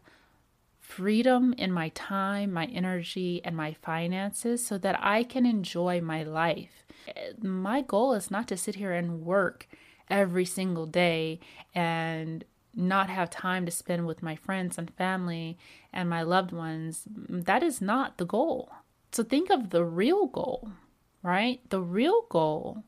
freedom 0.91 1.53
in 1.57 1.71
my 1.71 1.89
time, 1.89 2.51
my 2.51 2.65
energy, 2.65 3.41
and 3.45 3.55
my 3.55 3.73
finances 3.81 4.65
so 4.65 4.77
that 4.77 4.99
I 5.01 5.23
can 5.23 5.45
enjoy 5.45 6.01
my 6.01 6.23
life. 6.23 6.85
My 7.41 7.81
goal 7.81 8.13
is 8.13 8.29
not 8.29 8.47
to 8.49 8.57
sit 8.57 8.75
here 8.75 8.91
and 8.91 9.21
work 9.21 9.67
every 10.09 10.45
single 10.45 10.85
day 10.85 11.39
and 11.73 12.43
not 12.75 13.09
have 13.09 13.29
time 13.29 13.65
to 13.65 13.71
spend 13.71 14.05
with 14.05 14.21
my 14.21 14.35
friends 14.35 14.77
and 14.77 14.93
family 14.95 15.57
and 15.93 16.09
my 16.09 16.21
loved 16.21 16.51
ones, 16.51 17.03
that 17.07 17.63
is 17.63 17.81
not 17.81 18.17
the 18.17 18.25
goal. 18.25 18.69
So 19.11 19.23
think 19.23 19.49
of 19.49 19.69
the 19.69 19.85
real 19.85 20.27
goal, 20.27 20.71
right? 21.23 21.61
The 21.69 21.81
real 21.81 22.25
goal 22.29 22.83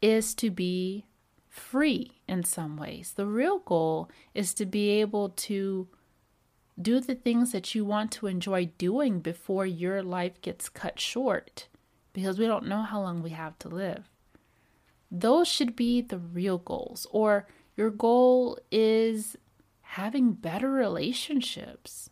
is 0.00 0.34
to 0.36 0.50
be 0.50 1.04
free 1.48 2.22
in 2.28 2.44
some 2.44 2.76
ways. 2.76 3.12
The 3.14 3.26
real 3.26 3.58
goal 3.58 4.08
is 4.34 4.54
to 4.54 4.66
be 4.66 4.90
able 5.00 5.30
to 5.30 5.88
do 6.80 7.00
the 7.00 7.14
things 7.14 7.52
that 7.52 7.74
you 7.74 7.84
want 7.84 8.10
to 8.12 8.26
enjoy 8.26 8.66
doing 8.78 9.20
before 9.20 9.66
your 9.66 10.02
life 10.02 10.40
gets 10.40 10.68
cut 10.68 10.98
short 10.98 11.68
because 12.12 12.38
we 12.38 12.46
don't 12.46 12.66
know 12.66 12.82
how 12.82 13.00
long 13.00 13.22
we 13.22 13.30
have 13.30 13.58
to 13.60 13.68
live. 13.68 14.08
Those 15.10 15.48
should 15.48 15.76
be 15.76 16.00
the 16.00 16.18
real 16.18 16.58
goals 16.58 17.06
or 17.10 17.46
your 17.76 17.90
goal 17.90 18.58
is 18.70 19.36
having 19.82 20.32
better 20.32 20.70
relationships. 20.70 22.10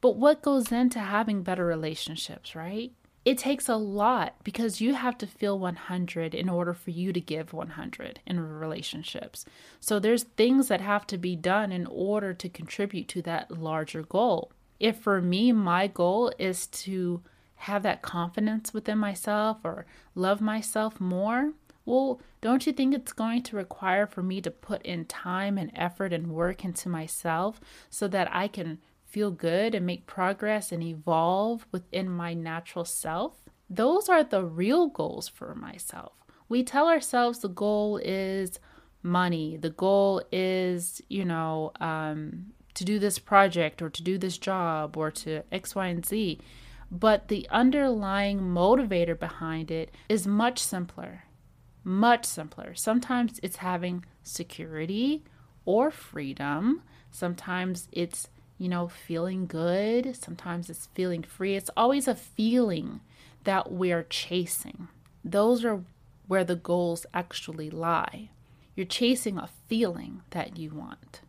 But 0.00 0.16
what 0.16 0.42
goes 0.42 0.70
into 0.70 0.98
having 0.98 1.42
better 1.42 1.64
relationships, 1.64 2.54
right? 2.54 2.92
It 3.24 3.38
takes 3.38 3.70
a 3.70 3.76
lot 3.76 4.34
because 4.44 4.82
you 4.82 4.94
have 4.94 5.16
to 5.18 5.26
feel 5.26 5.58
100 5.58 6.34
in 6.34 6.48
order 6.48 6.74
for 6.74 6.90
you 6.90 7.12
to 7.12 7.20
give 7.20 7.54
100 7.54 8.20
in 8.26 8.40
relationships. 8.40 9.46
So 9.80 9.98
there's 9.98 10.24
things 10.24 10.68
that 10.68 10.82
have 10.82 11.06
to 11.06 11.16
be 11.16 11.34
done 11.34 11.72
in 11.72 11.86
order 11.86 12.34
to 12.34 12.48
contribute 12.50 13.08
to 13.08 13.22
that 13.22 13.50
larger 13.50 14.02
goal. 14.02 14.52
If 14.78 14.98
for 14.98 15.22
me, 15.22 15.52
my 15.52 15.86
goal 15.86 16.32
is 16.38 16.66
to 16.66 17.22
have 17.56 17.82
that 17.84 18.02
confidence 18.02 18.74
within 18.74 18.98
myself 18.98 19.58
or 19.64 19.86
love 20.14 20.42
myself 20.42 21.00
more, 21.00 21.52
well, 21.86 22.20
don't 22.40 22.66
you 22.66 22.72
think 22.72 22.94
it's 22.94 23.12
going 23.12 23.42
to 23.44 23.56
require 23.56 24.06
for 24.06 24.22
me 24.22 24.40
to 24.42 24.50
put 24.50 24.82
in 24.82 25.04
time 25.06 25.56
and 25.56 25.70
effort 25.74 26.12
and 26.12 26.32
work 26.32 26.64
into 26.64 26.88
myself 26.88 27.60
so 27.88 28.06
that 28.08 28.28
I 28.32 28.48
can 28.48 28.78
feel 29.14 29.30
good 29.30 29.74
and 29.74 29.86
make 29.86 30.06
progress 30.06 30.72
and 30.72 30.82
evolve 30.82 31.66
within 31.72 32.08
my 32.10 32.34
natural 32.34 32.84
self? 32.84 33.34
Those 33.70 34.08
are 34.08 34.24
the 34.24 34.44
real 34.44 34.88
goals 34.88 35.28
for 35.28 35.54
myself. 35.54 36.12
We 36.48 36.62
tell 36.62 36.88
ourselves 36.88 37.38
the 37.38 37.48
goal 37.48 37.98
is 38.04 38.58
money, 39.02 39.56
the 39.56 39.70
goal 39.70 40.22
is, 40.32 41.00
you 41.08 41.24
know, 41.24 41.72
um, 41.80 42.46
to 42.74 42.84
do 42.84 42.98
this 42.98 43.18
project 43.18 43.80
or 43.80 43.88
to 43.88 44.02
do 44.02 44.18
this 44.18 44.36
job 44.36 44.96
or 44.96 45.10
to 45.12 45.42
X, 45.52 45.74
Y, 45.74 45.86
and 45.86 46.04
Z. 46.04 46.40
But 46.90 47.28
the 47.28 47.46
underlying 47.50 48.40
motivator 48.40 49.18
behind 49.18 49.70
it 49.70 49.94
is 50.08 50.26
much 50.26 50.58
simpler 50.58 51.24
much 51.84 52.24
simpler. 52.24 52.74
Sometimes 52.74 53.38
it's 53.42 53.56
having 53.56 54.04
security 54.22 55.22
or 55.66 55.90
freedom. 55.90 56.82
Sometimes 57.10 57.88
it's, 57.92 58.28
you 58.58 58.68
know, 58.68 58.88
feeling 58.88 59.46
good. 59.46 60.16
Sometimes 60.16 60.70
it's 60.70 60.86
feeling 60.94 61.22
free. 61.22 61.56
It's 61.56 61.70
always 61.76 62.08
a 62.08 62.14
feeling 62.14 63.00
that 63.44 63.72
we're 63.72 64.04
chasing. 64.04 64.88
Those 65.24 65.64
are 65.64 65.82
where 66.26 66.44
the 66.44 66.56
goals 66.56 67.06
actually 67.12 67.70
lie. 67.70 68.30
You're 68.74 68.86
chasing 68.86 69.38
a 69.38 69.50
feeling 69.68 70.22
that 70.30 70.56
you 70.56 70.70
want, 70.70 71.20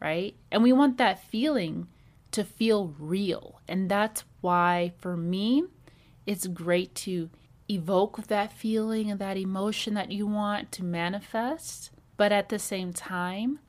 right? 0.00 0.34
And 0.50 0.62
we 0.62 0.72
want 0.72 0.98
that 0.98 1.22
feeling 1.22 1.88
to 2.32 2.44
feel 2.44 2.94
real. 2.98 3.60
And 3.68 3.90
that's 3.90 4.24
why, 4.40 4.92
for 4.98 5.16
me, 5.16 5.64
it's 6.26 6.46
great 6.46 6.94
to 6.96 7.30
evoke 7.70 8.26
that 8.26 8.52
feeling 8.52 9.10
and 9.10 9.20
that 9.20 9.36
emotion 9.36 9.94
that 9.94 10.10
you 10.10 10.26
want 10.26 10.72
to 10.72 10.84
manifest. 10.84 11.90
But 12.16 12.32
at 12.32 12.48
the 12.48 12.58
same 12.58 12.92
time, 12.92 13.60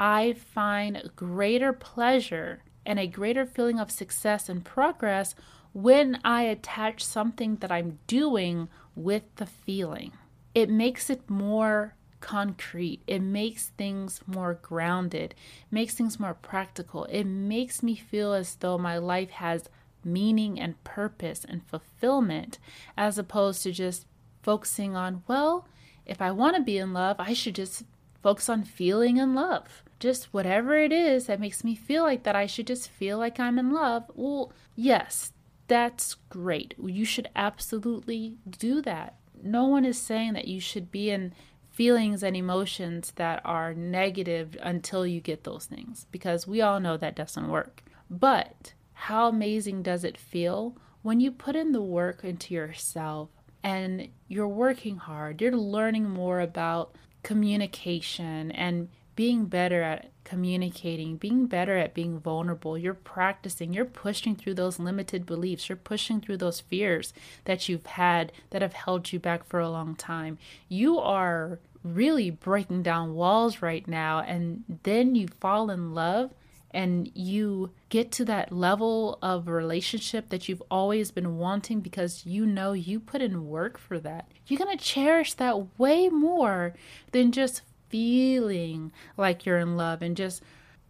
I 0.00 0.34
find 0.34 1.10
greater 1.16 1.72
pleasure 1.72 2.62
and 2.86 2.98
a 2.98 3.06
greater 3.06 3.44
feeling 3.44 3.80
of 3.80 3.90
success 3.90 4.48
and 4.48 4.64
progress 4.64 5.34
when 5.72 6.20
I 6.24 6.42
attach 6.42 7.04
something 7.04 7.56
that 7.56 7.70
I'm 7.70 7.98
doing 8.06 8.68
with 8.94 9.22
the 9.36 9.46
feeling. 9.46 10.12
It 10.54 10.70
makes 10.70 11.10
it 11.10 11.28
more 11.28 11.94
concrete. 12.20 13.02
It 13.06 13.20
makes 13.20 13.68
things 13.76 14.20
more 14.26 14.54
grounded, 14.54 15.34
makes 15.70 15.94
things 15.94 16.18
more 16.18 16.34
practical. 16.34 17.04
It 17.04 17.24
makes 17.24 17.82
me 17.82 17.94
feel 17.94 18.32
as 18.32 18.56
though 18.56 18.78
my 18.78 18.98
life 18.98 19.30
has 19.30 19.68
meaning 20.04 20.58
and 20.58 20.82
purpose 20.84 21.44
and 21.44 21.66
fulfillment 21.66 22.58
as 22.96 23.18
opposed 23.18 23.62
to 23.64 23.72
just 23.72 24.06
focusing 24.42 24.96
on, 24.96 25.22
well, 25.26 25.68
if 26.06 26.22
I 26.22 26.30
want 26.30 26.56
to 26.56 26.62
be 26.62 26.78
in 26.78 26.92
love, 26.92 27.16
I 27.18 27.34
should 27.34 27.54
just 27.54 27.84
focus 28.22 28.48
on 28.48 28.64
feeling 28.64 29.18
in 29.18 29.34
love. 29.34 29.82
Just 29.98 30.32
whatever 30.32 30.76
it 30.76 30.92
is 30.92 31.26
that 31.26 31.40
makes 31.40 31.64
me 31.64 31.74
feel 31.74 32.02
like 32.02 32.22
that, 32.22 32.36
I 32.36 32.46
should 32.46 32.66
just 32.66 32.88
feel 32.88 33.18
like 33.18 33.40
I'm 33.40 33.58
in 33.58 33.72
love. 33.72 34.04
Well, 34.14 34.52
yes, 34.76 35.32
that's 35.66 36.14
great. 36.28 36.74
You 36.82 37.04
should 37.04 37.28
absolutely 37.34 38.36
do 38.48 38.80
that. 38.82 39.16
No 39.42 39.66
one 39.66 39.84
is 39.84 40.00
saying 40.00 40.32
that 40.34 40.48
you 40.48 40.60
should 40.60 40.90
be 40.90 41.10
in 41.10 41.32
feelings 41.70 42.24
and 42.24 42.36
emotions 42.36 43.12
that 43.16 43.40
are 43.44 43.72
negative 43.72 44.56
until 44.62 45.06
you 45.06 45.20
get 45.20 45.44
those 45.44 45.66
things 45.66 46.06
because 46.10 46.46
we 46.46 46.60
all 46.60 46.80
know 46.80 46.96
that 46.96 47.14
doesn't 47.14 47.48
work. 47.48 47.84
But 48.10 48.74
how 48.94 49.28
amazing 49.28 49.82
does 49.82 50.02
it 50.02 50.18
feel 50.18 50.76
when 51.02 51.20
you 51.20 51.30
put 51.30 51.54
in 51.54 51.70
the 51.70 51.80
work 51.80 52.24
into 52.24 52.52
yourself 52.52 53.28
and 53.62 54.08
you're 54.26 54.48
working 54.48 54.96
hard, 54.96 55.40
you're 55.40 55.52
learning 55.52 56.08
more 56.08 56.40
about 56.40 56.96
communication 57.22 58.50
and 58.52 58.88
being 59.18 59.46
better 59.46 59.82
at 59.82 60.12
communicating, 60.22 61.16
being 61.16 61.46
better 61.46 61.76
at 61.76 61.92
being 61.92 62.20
vulnerable. 62.20 62.78
You're 62.78 62.94
practicing, 62.94 63.72
you're 63.72 63.84
pushing 63.84 64.36
through 64.36 64.54
those 64.54 64.78
limited 64.78 65.26
beliefs, 65.26 65.68
you're 65.68 65.74
pushing 65.74 66.20
through 66.20 66.36
those 66.36 66.60
fears 66.60 67.12
that 67.44 67.68
you've 67.68 67.86
had 67.86 68.30
that 68.50 68.62
have 68.62 68.74
held 68.74 69.10
you 69.12 69.18
back 69.18 69.44
for 69.44 69.58
a 69.58 69.70
long 69.70 69.96
time. 69.96 70.38
You 70.68 71.00
are 71.00 71.58
really 71.82 72.30
breaking 72.30 72.84
down 72.84 73.16
walls 73.16 73.60
right 73.60 73.88
now, 73.88 74.20
and 74.20 74.62
then 74.84 75.16
you 75.16 75.26
fall 75.40 75.68
in 75.68 75.94
love 75.94 76.30
and 76.70 77.10
you 77.12 77.72
get 77.88 78.12
to 78.12 78.24
that 78.26 78.52
level 78.52 79.18
of 79.20 79.48
relationship 79.48 80.28
that 80.28 80.48
you've 80.48 80.62
always 80.70 81.10
been 81.10 81.38
wanting 81.38 81.80
because 81.80 82.24
you 82.24 82.46
know 82.46 82.72
you 82.72 83.00
put 83.00 83.20
in 83.20 83.48
work 83.48 83.78
for 83.78 83.98
that, 83.98 84.30
you're 84.46 84.58
going 84.58 84.78
to 84.78 84.84
cherish 84.84 85.34
that 85.34 85.76
way 85.76 86.08
more 86.08 86.74
than 87.10 87.32
just 87.32 87.62
feeling 87.88 88.92
like 89.16 89.44
you're 89.44 89.58
in 89.58 89.76
love 89.76 90.02
and 90.02 90.16
just 90.16 90.42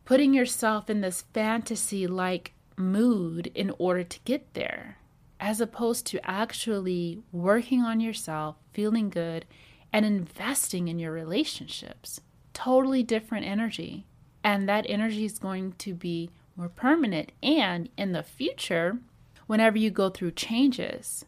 putting 0.04 0.32
yourself 0.32 0.88
in 0.88 1.00
this 1.00 1.22
fantasy 1.34 2.06
like 2.06 2.52
mood 2.76 3.50
in 3.54 3.72
order 3.78 4.04
to 4.04 4.20
get 4.24 4.54
there, 4.54 4.98
as 5.38 5.60
opposed 5.60 6.06
to 6.06 6.30
actually 6.30 7.22
working 7.32 7.82
on 7.82 8.00
yourself, 8.00 8.56
feeling 8.72 9.10
good, 9.10 9.44
and 9.92 10.06
investing 10.06 10.88
in 10.88 10.98
your 10.98 11.12
relationships. 11.12 12.20
Totally 12.52 13.02
different 13.02 13.46
energy. 13.46 14.06
And 14.42 14.68
that 14.68 14.86
energy 14.88 15.24
is 15.24 15.38
going 15.38 15.72
to 15.78 15.94
be 15.94 16.30
more 16.56 16.68
permanent. 16.68 17.32
And 17.42 17.88
in 17.96 18.12
the 18.12 18.22
future, 18.22 18.98
whenever 19.46 19.78
you 19.78 19.90
go 19.90 20.08
through 20.10 20.32
changes, 20.32 21.24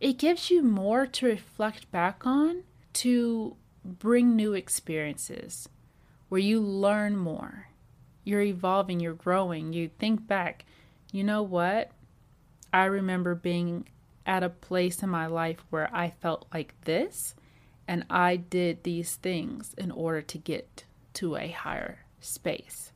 it 0.00 0.18
gives 0.18 0.50
you 0.50 0.62
more 0.62 1.06
to 1.06 1.26
reflect 1.26 1.90
back 1.90 2.26
on 2.26 2.64
to 2.92 3.56
bring 3.84 4.36
new 4.36 4.54
experiences 4.54 5.68
where 6.28 6.40
you 6.40 6.60
learn 6.60 7.16
more. 7.16 7.68
You're 8.24 8.42
evolving, 8.42 9.00
you're 9.00 9.14
growing. 9.14 9.72
You 9.72 9.90
think 9.98 10.26
back, 10.26 10.64
you 11.12 11.24
know 11.24 11.42
what? 11.42 11.90
I 12.72 12.84
remember 12.84 13.34
being 13.34 13.88
at 14.26 14.42
a 14.42 14.48
place 14.48 15.02
in 15.02 15.08
my 15.08 15.26
life 15.26 15.58
where 15.70 15.94
I 15.94 16.10
felt 16.10 16.46
like 16.52 16.74
this, 16.84 17.34
and 17.88 18.04
I 18.08 18.36
did 18.36 18.84
these 18.84 19.16
things 19.16 19.74
in 19.76 19.90
order 19.90 20.22
to 20.22 20.38
get 20.38 20.84
to 21.14 21.36
a 21.36 21.48
higher 21.48 22.04
space. 22.20 22.92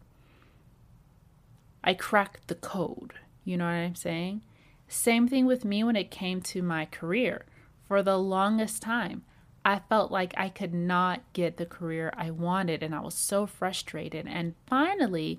I 1.82 1.94
cracked 1.94 2.48
the 2.48 2.54
code. 2.54 3.14
You 3.44 3.56
know 3.56 3.64
what 3.64 3.72
I'm 3.72 3.94
saying? 3.94 4.42
Same 4.86 5.26
thing 5.26 5.44
with 5.46 5.64
me 5.64 5.82
when 5.82 5.96
it 5.96 6.10
came 6.10 6.40
to 6.42 6.62
my 6.62 6.86
career. 6.86 7.44
For 7.88 8.02
the 8.02 8.16
longest 8.16 8.80
time, 8.80 9.22
I 9.64 9.80
felt 9.88 10.12
like 10.12 10.34
I 10.36 10.50
could 10.50 10.74
not 10.74 11.22
get 11.32 11.56
the 11.56 11.66
career 11.66 12.12
I 12.16 12.30
wanted, 12.30 12.82
and 12.82 12.94
I 12.94 13.00
was 13.00 13.14
so 13.14 13.46
frustrated. 13.46 14.26
And 14.26 14.54
finally, 14.66 15.38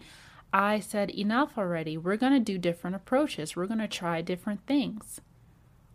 I 0.51 0.79
said, 0.79 1.11
Enough 1.11 1.57
already. 1.57 1.97
We're 1.97 2.17
going 2.17 2.33
to 2.33 2.39
do 2.39 2.57
different 2.57 2.95
approaches, 2.95 3.55
we're 3.55 3.67
going 3.67 3.79
to 3.79 3.87
try 3.87 4.21
different 4.21 4.65
things. 4.65 5.21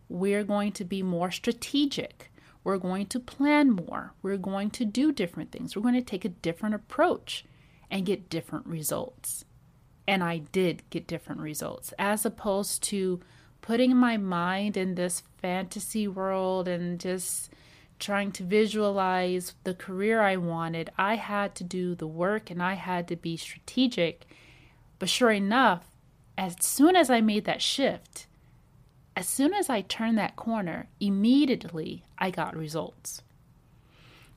We're 0.09 0.45
going 0.45 0.73
to 0.73 0.85
be 0.85 1.03
more 1.03 1.31
strategic. 1.31 2.33
We're 2.63 2.79
going 2.79 3.07
to 3.07 3.21
plan 3.21 3.71
more. 3.71 4.13
We're 4.23 4.37
going 4.37 4.71
to 4.71 4.85
do 4.85 5.13
different 5.13 5.51
things. 5.53 5.75
We're 5.75 5.83
going 5.83 5.95
to 5.95 6.03
take 6.03 6.25
a 6.25 6.31
different 6.31 6.75
approach 6.75 7.45
and 7.91 8.05
get 8.05 8.29
different 8.29 8.67
results. 8.67 9.45
And 10.07 10.23
I 10.23 10.39
did 10.39 10.83
get 10.91 11.07
different 11.07 11.41
results 11.41 11.95
as 11.99 12.27
opposed 12.27 12.83
to 12.85 13.21
putting 13.63 13.97
my 13.97 14.17
mind 14.17 14.77
in 14.77 14.95
this 14.95 15.23
fantasy 15.41 16.09
world 16.09 16.67
and 16.67 16.99
just 16.99 17.51
trying 18.01 18.33
to 18.33 18.43
visualize 18.43 19.55
the 19.65 19.75
career 19.75 20.21
I 20.21 20.37
wanted, 20.37 20.91
I 20.99 21.17
had 21.17 21.55
to 21.57 21.65
do 21.65 21.95
the 21.95 22.07
work 22.07 22.51
and 22.51 22.63
I 22.63 22.75
had 22.75 23.07
to 23.09 23.17
be 23.17 23.37
strategic. 23.37 24.27
But 24.99 25.09
sure 25.09 25.31
enough, 25.31 25.91
as 26.37 26.57
soon 26.61 26.97
as 26.97 27.11
I 27.11 27.21
made 27.21 27.45
that 27.45 27.63
shift, 27.63 28.27
as 29.15 29.29
soon 29.29 29.53
as 29.53 29.69
I 29.69 29.83
turned 29.83 30.19
that 30.19 30.37
corner, 30.37 30.89
immediately 30.99 32.05
I 32.19 32.31
got 32.31 32.57
results. 32.57 33.23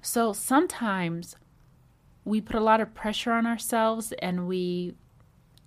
So 0.02 0.34
sometimes 0.34 1.38
we 2.26 2.42
put 2.42 2.58
a 2.58 2.64
lot 2.64 2.82
of 2.82 2.94
pressure 2.94 3.32
on 3.32 3.46
ourselves 3.46 4.12
and 4.20 4.48
we 4.48 4.96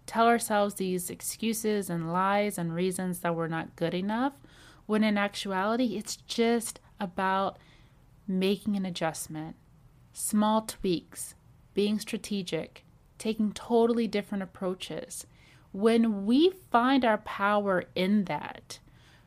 tell 0.04 0.26
ourselves 0.26 0.74
these 0.74 1.10
excuses 1.10 1.90
and 1.90 2.12
lies 2.12 2.58
and 2.58 2.74
reasons 2.74 3.20
that 3.20 3.34
we're 3.34 3.48
not 3.48 3.76
good 3.76 3.94
enough, 3.94 4.34
when 4.86 5.02
in 5.02 5.18
actuality, 5.18 5.96
it's 5.96 6.16
just 6.16 6.80
about 7.00 7.58
making 8.26 8.76
an 8.76 8.86
adjustment, 8.86 9.56
small 10.12 10.62
tweaks, 10.62 11.34
being 11.74 11.98
strategic, 11.98 12.84
taking 13.18 13.52
totally 13.52 14.06
different 14.06 14.42
approaches. 14.42 15.26
When 15.72 16.24
we 16.26 16.50
find 16.70 17.04
our 17.04 17.18
power 17.18 17.84
in 17.94 18.24
that, 18.24 18.78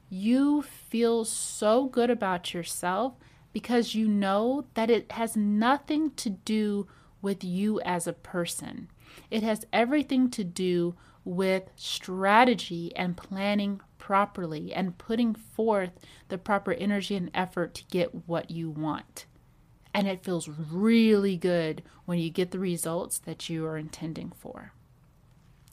you 0.10 0.64
feel 0.64 1.24
so 1.26 1.86
good 1.86 2.10
about 2.10 2.54
yourself 2.54 3.14
because 3.54 3.96
you 3.96 4.08
know 4.08 4.66
that 4.74 4.90
it 4.90 5.12
has 5.12 5.38
nothing 5.38 6.12
to 6.12 6.30
do 6.30 6.88
with 7.22 7.44
you 7.44 7.80
as 7.82 8.08
a 8.08 8.14
person. 8.14 8.90
It 9.30 9.44
has 9.44 9.66
everything 9.72 10.30
to 10.32 10.44
do 10.44 10.96
with 11.24 11.70
strategy 11.76 12.96
and 12.96 13.18
planning 13.18 13.82
properly 14.10 14.74
and 14.74 14.98
putting 14.98 15.36
forth 15.36 15.92
the 16.30 16.38
proper 16.40 16.74
energy 16.74 17.16
and 17.16 17.30
effort 17.32 17.76
to 17.76 17.84
get 17.92 18.28
what 18.28 18.50
you 18.50 18.68
want. 18.68 19.28
And 19.94 20.08
it 20.08 20.24
feels 20.24 20.50
really 20.50 21.38
good 21.38 21.84
when 22.06 22.18
you 22.18 22.32
get 22.32 22.50
the 22.50 22.58
results 22.58 23.20
that 23.20 23.50
you 23.50 23.68
are 23.68 23.78
intending 23.78 24.32
for. 24.32 24.74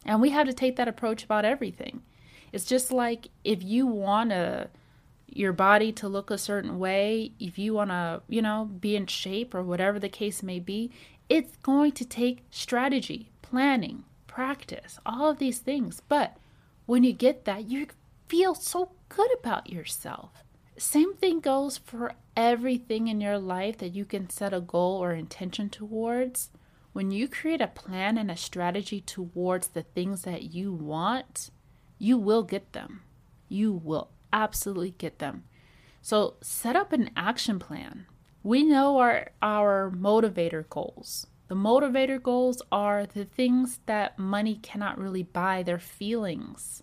And 0.05 0.20
we 0.20 0.29
have 0.31 0.46
to 0.49 0.53
take 0.53 0.77
that 0.77 0.87
approach 0.87 1.25
about 1.25 1.46
everything. 1.46 2.03
It's 2.53 2.66
just 2.66 2.92
like 2.92 3.29
if 3.42 3.62
you 3.62 3.87
want 3.87 4.29
to 4.29 4.68
your 5.27 5.55
body 5.55 5.90
to 5.92 6.07
look 6.07 6.31
a 6.31 6.37
certain 6.37 6.79
way, 6.79 7.33
if 7.40 7.59
you 7.59 7.72
want 7.72 7.88
to, 7.88 8.20
you 8.29 8.42
know, 8.42 8.68
be 8.81 8.96
in 8.96 9.07
shape 9.07 9.55
or 9.55 9.62
whatever 9.62 9.99
the 9.99 10.11
case 10.11 10.42
may 10.42 10.61
be, 10.61 10.90
it's 11.31 11.57
going 11.62 11.92
to 11.92 12.05
take 12.05 12.44
strategy, 12.51 13.31
planning, 13.40 14.05
practice, 14.27 14.99
all 15.07 15.31
of 15.31 15.38
these 15.38 15.59
things. 15.59 16.03
But 16.07 16.37
when 16.85 17.03
you 17.03 17.14
get 17.14 17.46
that, 17.46 17.64
you 17.64 17.87
feel 18.29 18.55
so 18.55 18.93
good 19.09 19.31
about 19.39 19.71
yourself. 19.71 20.45
Same 20.79 21.15
thing 21.15 21.41
goes 21.41 21.79
for 21.79 22.12
everything 22.37 23.09
in 23.09 23.21
your 23.21 23.39
life 23.39 23.79
that 23.79 23.95
you 23.95 24.05
can 24.05 24.29
set 24.29 24.53
a 24.53 24.61
goal 24.61 25.03
or 25.03 25.12
intention 25.12 25.71
towards. 25.71 26.51
When 26.93 27.11
you 27.11 27.29
create 27.29 27.61
a 27.61 27.67
plan 27.67 28.19
and 28.19 28.31
a 28.31 28.37
strategy 28.37 29.01
towards 29.01 29.69
the 29.69 29.83
things 29.83 30.23
that 30.23 30.55
you 30.55 30.73
want, 30.73 31.51
you 31.99 32.19
will 32.19 32.43
get 32.43 32.73
them. 32.73 33.03
You 33.49 33.73
will 33.73 34.11
absolutely 34.33 34.95
get 34.99 35.19
them. 35.19 35.45
So 36.03 36.35
set 36.41 36.77
up 36.77 36.93
an 36.93 37.11
action 37.17 37.59
plan. 37.59 38.07
We 38.43 38.62
know 38.62 38.99
our 38.99 39.31
our 39.43 39.91
motivator 39.91 40.69
goals. 40.69 41.27
The 41.49 41.55
motivator 41.55 42.23
goals 42.23 42.61
are 42.71 43.07
the 43.07 43.25
things 43.25 43.81
that 43.87 44.19
money 44.19 44.57
cannot 44.57 44.99
really 44.99 45.23
buy, 45.23 45.62
they're 45.62 45.79
feelings 45.79 46.83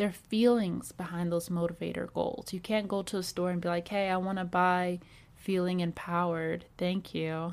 their 0.00 0.10
feelings 0.10 0.92
behind 0.92 1.30
those 1.30 1.50
motivator 1.50 2.10
goals. 2.14 2.54
You 2.54 2.60
can't 2.60 2.88
go 2.88 3.02
to 3.02 3.18
a 3.18 3.22
store 3.22 3.50
and 3.50 3.60
be 3.60 3.68
like, 3.68 3.86
hey, 3.88 4.08
I 4.08 4.16
want 4.16 4.38
to 4.38 4.46
buy 4.46 4.98
feeling 5.34 5.80
empowered. 5.80 6.64
Thank 6.78 7.14
you. 7.14 7.52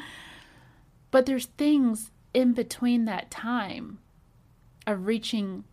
but 1.10 1.26
there's 1.26 1.46
things 1.46 2.12
in 2.32 2.52
between 2.52 3.04
that 3.06 3.32
time 3.32 3.98
of 4.86 5.08
reaching 5.08 5.64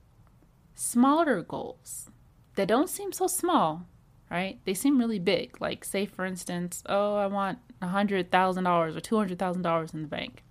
smaller 0.74 1.44
goals 1.44 2.10
that 2.56 2.68
don't 2.68 2.90
seem 2.90 3.12
so 3.12 3.28
small, 3.28 3.86
right? 4.32 4.58
They 4.66 4.74
seem 4.74 4.98
really 4.98 5.20
big. 5.20 5.62
Like, 5.62 5.86
say, 5.86 6.08
for 6.08 6.26
instance, 6.26 6.82
oh, 6.88 7.18
I 7.18 7.28
want 7.28 7.60
$100,000 7.84 8.28
or 8.34 9.28
$200,000 9.28 9.94
in 9.94 10.02
the 10.02 10.08
bank. 10.08 10.42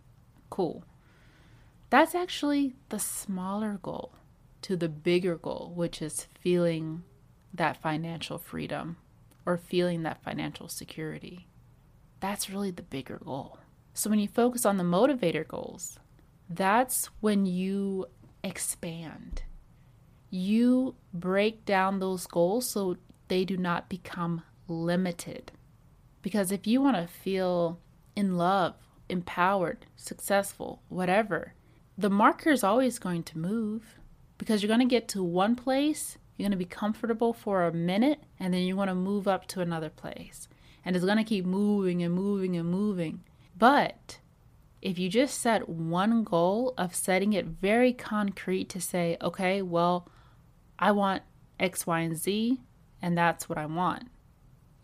Cool. 0.51 0.85
That's 1.91 2.15
actually 2.15 2.75
the 2.91 3.01
smaller 3.01 3.81
goal 3.83 4.13
to 4.67 4.77
the 4.77 4.89
bigger 4.89 5.37
goal, 5.37 5.71
which 5.77 6.03
is 6.03 6.27
feeling 6.41 7.05
that 7.55 7.81
financial 7.81 8.37
freedom 8.37 8.97
or 9.47 9.57
feeling 9.57 10.03
that 10.03 10.25
financial 10.25 10.67
security. 10.67 11.47
That's 12.19 12.51
really 12.51 12.73
the 12.73 12.83
bigger 12.83 13.21
goal. 13.25 13.61
So 13.95 14.11
when 14.11 14.19
you 14.19 14.27
focus 14.27 14.67
on 14.67 14.77
the 14.77 14.83
motivator 14.83 15.47
goals, 15.47 16.01
that's 16.51 17.11
when 17.21 17.47
you 17.47 18.07
expand. 18.43 19.45
You 20.31 20.97
break 21.15 21.65
down 21.65 22.01
those 22.01 22.27
goals 22.27 22.69
so 22.69 22.97
they 23.29 23.45
do 23.45 23.57
not 23.57 23.89
become 23.89 24.43
limited. 24.67 25.53
Because 26.23 26.51
if 26.51 26.67
you 26.67 26.81
want 26.81 26.97
to 26.97 27.07
feel 27.07 27.79
in 28.17 28.37
love, 28.37 28.75
empowered, 29.09 29.87
successful, 29.95 30.83
whatever, 30.89 31.55
the 31.97 32.11
marker 32.11 32.51
is 32.51 32.65
always 32.65 32.99
going 32.99 33.23
to 33.23 33.39
move 33.39 33.95
because 34.39 34.63
you're 34.63 34.69
going 34.69 34.81
to 34.81 34.87
get 34.87 35.09
to 35.09 35.23
one 35.23 35.57
place, 35.57 36.19
you're 36.37 36.45
going 36.45 36.59
to 36.59 36.65
be 36.65 36.65
comfortable 36.65 37.33
for 37.33 37.65
a 37.65 37.73
minute, 37.73 38.21
and 38.39 38.53
then 38.53 38.63
you're 38.63 38.77
going 38.77 38.89
to 38.89 38.95
move 38.95 39.27
up 39.27 39.47
to 39.49 39.61
another 39.61 39.91
place. 39.91 40.49
And 40.85 40.95
it's 40.95 41.05
going 41.05 41.19
to 41.19 41.25
keep 41.25 41.45
moving 41.45 42.03
and 42.03 42.15
moving 42.15 42.57
and 42.57 42.71
moving. 42.71 43.23
But 43.59 44.19
if 44.83 44.99
you 44.99 45.09
just 45.09 45.41
set 45.41 45.69
one 45.69 46.23
goal 46.23 46.75
of 46.79 46.95
setting 46.95 47.33
it 47.33 47.47
very 47.47 47.93
concrete 47.93 48.69
to 48.69 48.81
say, 48.81 49.17
okay, 49.21 49.63
well, 49.63 50.09
I 50.79 50.93
want 50.93 51.23
X, 51.59 51.87
Y, 51.87 52.01
and 52.01 52.17
Z, 52.17 52.61
and 53.01 53.17
that's 53.17 53.49
what 53.49 53.59
I 53.59 53.67
want, 53.67 54.09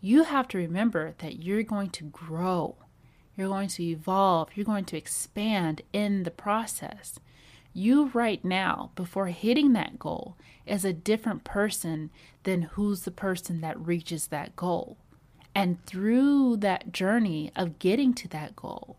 you 0.01 0.23
have 0.23 0.47
to 0.49 0.57
remember 0.57 1.13
that 1.19 1.43
you're 1.43 1.63
going 1.63 1.91
to 1.91 2.05
grow, 2.05 2.75
you're 3.37 3.47
going 3.47 3.69
to 3.69 3.83
evolve, 3.83 4.49
you're 4.55 4.65
going 4.65 4.85
to 4.85 4.97
expand 4.97 5.83
in 5.93 6.23
the 6.23 6.31
process. 6.31 7.19
You, 7.73 8.11
right 8.13 8.43
now, 8.45 8.91
before 8.95 9.27
hitting 9.27 9.73
that 9.73 9.97
goal, 9.97 10.37
is 10.65 10.85
a 10.85 10.93
different 10.93 11.43
person 11.43 12.11
than 12.43 12.63
who's 12.63 13.01
the 13.01 13.11
person 13.11 13.61
that 13.61 13.79
reaches 13.79 14.27
that 14.27 14.55
goal. 14.55 14.97
And 15.55 15.83
through 15.85 16.57
that 16.57 16.91
journey 16.91 17.51
of 17.55 17.79
getting 17.79 18.13
to 18.15 18.27
that 18.29 18.55
goal, 18.55 18.97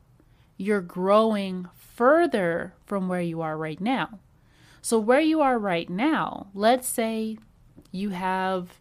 you're 0.56 0.80
growing 0.80 1.68
further 1.74 2.74
from 2.87 3.08
where 3.08 3.20
you 3.20 3.40
are 3.40 3.56
right 3.56 3.80
now. 3.80 4.18
So, 4.82 4.98
where 4.98 5.20
you 5.20 5.40
are 5.40 5.58
right 5.58 5.88
now, 5.88 6.48
let's 6.52 6.87
say 6.88 7.38
you 7.90 8.10
have 8.10 8.78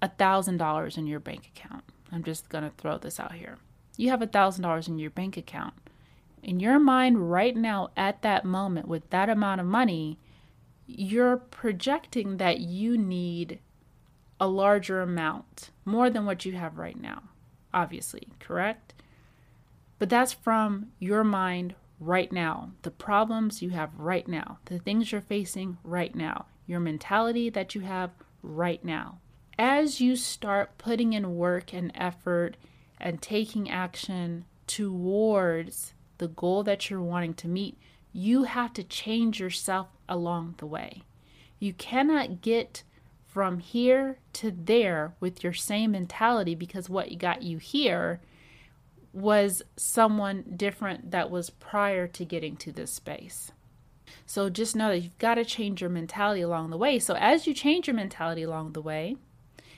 a 0.00 0.08
$1,000 0.08 0.98
in 0.98 1.06
your 1.06 1.20
bank 1.20 1.50
account. 1.54 1.84
I'm 2.12 2.22
just 2.22 2.48
going 2.48 2.64
to 2.64 2.70
throw 2.76 2.98
this 2.98 3.18
out 3.18 3.32
here. 3.32 3.58
You 3.96 4.10
have 4.10 4.22
a 4.22 4.26
$1,000 4.26 4.88
in 4.88 4.98
your 4.98 5.10
bank 5.10 5.36
account. 5.36 5.74
In 6.44 6.60
your 6.60 6.78
mind, 6.78 7.30
right 7.30 7.56
now, 7.56 7.90
at 7.96 8.20
that 8.20 8.44
moment, 8.44 8.86
with 8.86 9.08
that 9.10 9.30
amount 9.30 9.62
of 9.62 9.66
money, 9.66 10.18
you're 10.86 11.38
projecting 11.38 12.36
that 12.36 12.60
you 12.60 12.98
need 12.98 13.60
a 14.38 14.46
larger 14.46 15.00
amount, 15.00 15.70
more 15.86 16.10
than 16.10 16.26
what 16.26 16.44
you 16.44 16.52
have 16.52 16.76
right 16.76 17.00
now, 17.00 17.22
obviously, 17.72 18.28
correct? 18.40 18.92
But 19.98 20.10
that's 20.10 20.34
from 20.34 20.88
your 20.98 21.24
mind 21.24 21.74
right 21.98 22.30
now, 22.30 22.72
the 22.82 22.90
problems 22.90 23.62
you 23.62 23.70
have 23.70 23.98
right 23.98 24.28
now, 24.28 24.58
the 24.66 24.78
things 24.78 25.12
you're 25.12 25.22
facing 25.22 25.78
right 25.82 26.14
now, 26.14 26.44
your 26.66 26.80
mentality 26.80 27.48
that 27.48 27.74
you 27.74 27.80
have 27.80 28.10
right 28.42 28.84
now. 28.84 29.18
As 29.58 30.00
you 30.00 30.14
start 30.14 30.76
putting 30.76 31.14
in 31.14 31.36
work 31.36 31.72
and 31.72 31.90
effort 31.94 32.58
and 33.00 33.22
taking 33.22 33.70
action 33.70 34.44
towards 34.66 35.93
the 36.18 36.28
goal 36.28 36.62
that 36.62 36.90
you're 36.90 37.00
wanting 37.00 37.34
to 37.34 37.48
meet, 37.48 37.78
you 38.12 38.44
have 38.44 38.72
to 38.74 38.84
change 38.84 39.40
yourself 39.40 39.88
along 40.08 40.54
the 40.58 40.66
way. 40.66 41.02
You 41.58 41.72
cannot 41.72 42.40
get 42.40 42.82
from 43.26 43.58
here 43.58 44.18
to 44.34 44.52
there 44.52 45.14
with 45.18 45.42
your 45.42 45.52
same 45.52 45.92
mentality 45.92 46.54
because 46.54 46.88
what 46.88 47.18
got 47.18 47.42
you 47.42 47.58
here 47.58 48.20
was 49.12 49.62
someone 49.76 50.44
different 50.56 51.10
that 51.10 51.30
was 51.30 51.50
prior 51.50 52.06
to 52.06 52.24
getting 52.24 52.56
to 52.56 52.72
this 52.72 52.92
space. 52.92 53.52
So 54.26 54.48
just 54.48 54.76
know 54.76 54.88
that 54.88 55.00
you've 55.00 55.18
got 55.18 55.34
to 55.34 55.44
change 55.44 55.80
your 55.80 55.90
mentality 55.90 56.42
along 56.42 56.70
the 56.70 56.76
way. 56.76 56.98
So 56.98 57.14
as 57.14 57.46
you 57.46 57.54
change 57.54 57.86
your 57.86 57.96
mentality 57.96 58.42
along 58.42 58.72
the 58.72 58.82
way, 58.82 59.16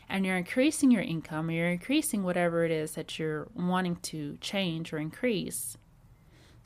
and 0.09 0.25
you're 0.25 0.37
increasing 0.37 0.91
your 0.91 1.03
income, 1.03 1.49
or 1.49 1.53
you're 1.53 1.69
increasing 1.69 2.23
whatever 2.23 2.65
it 2.65 2.71
is 2.71 2.93
that 2.93 3.19
you're 3.19 3.49
wanting 3.55 3.97
to 3.97 4.39
change 4.41 4.93
or 4.93 4.99
increase, 4.99 5.77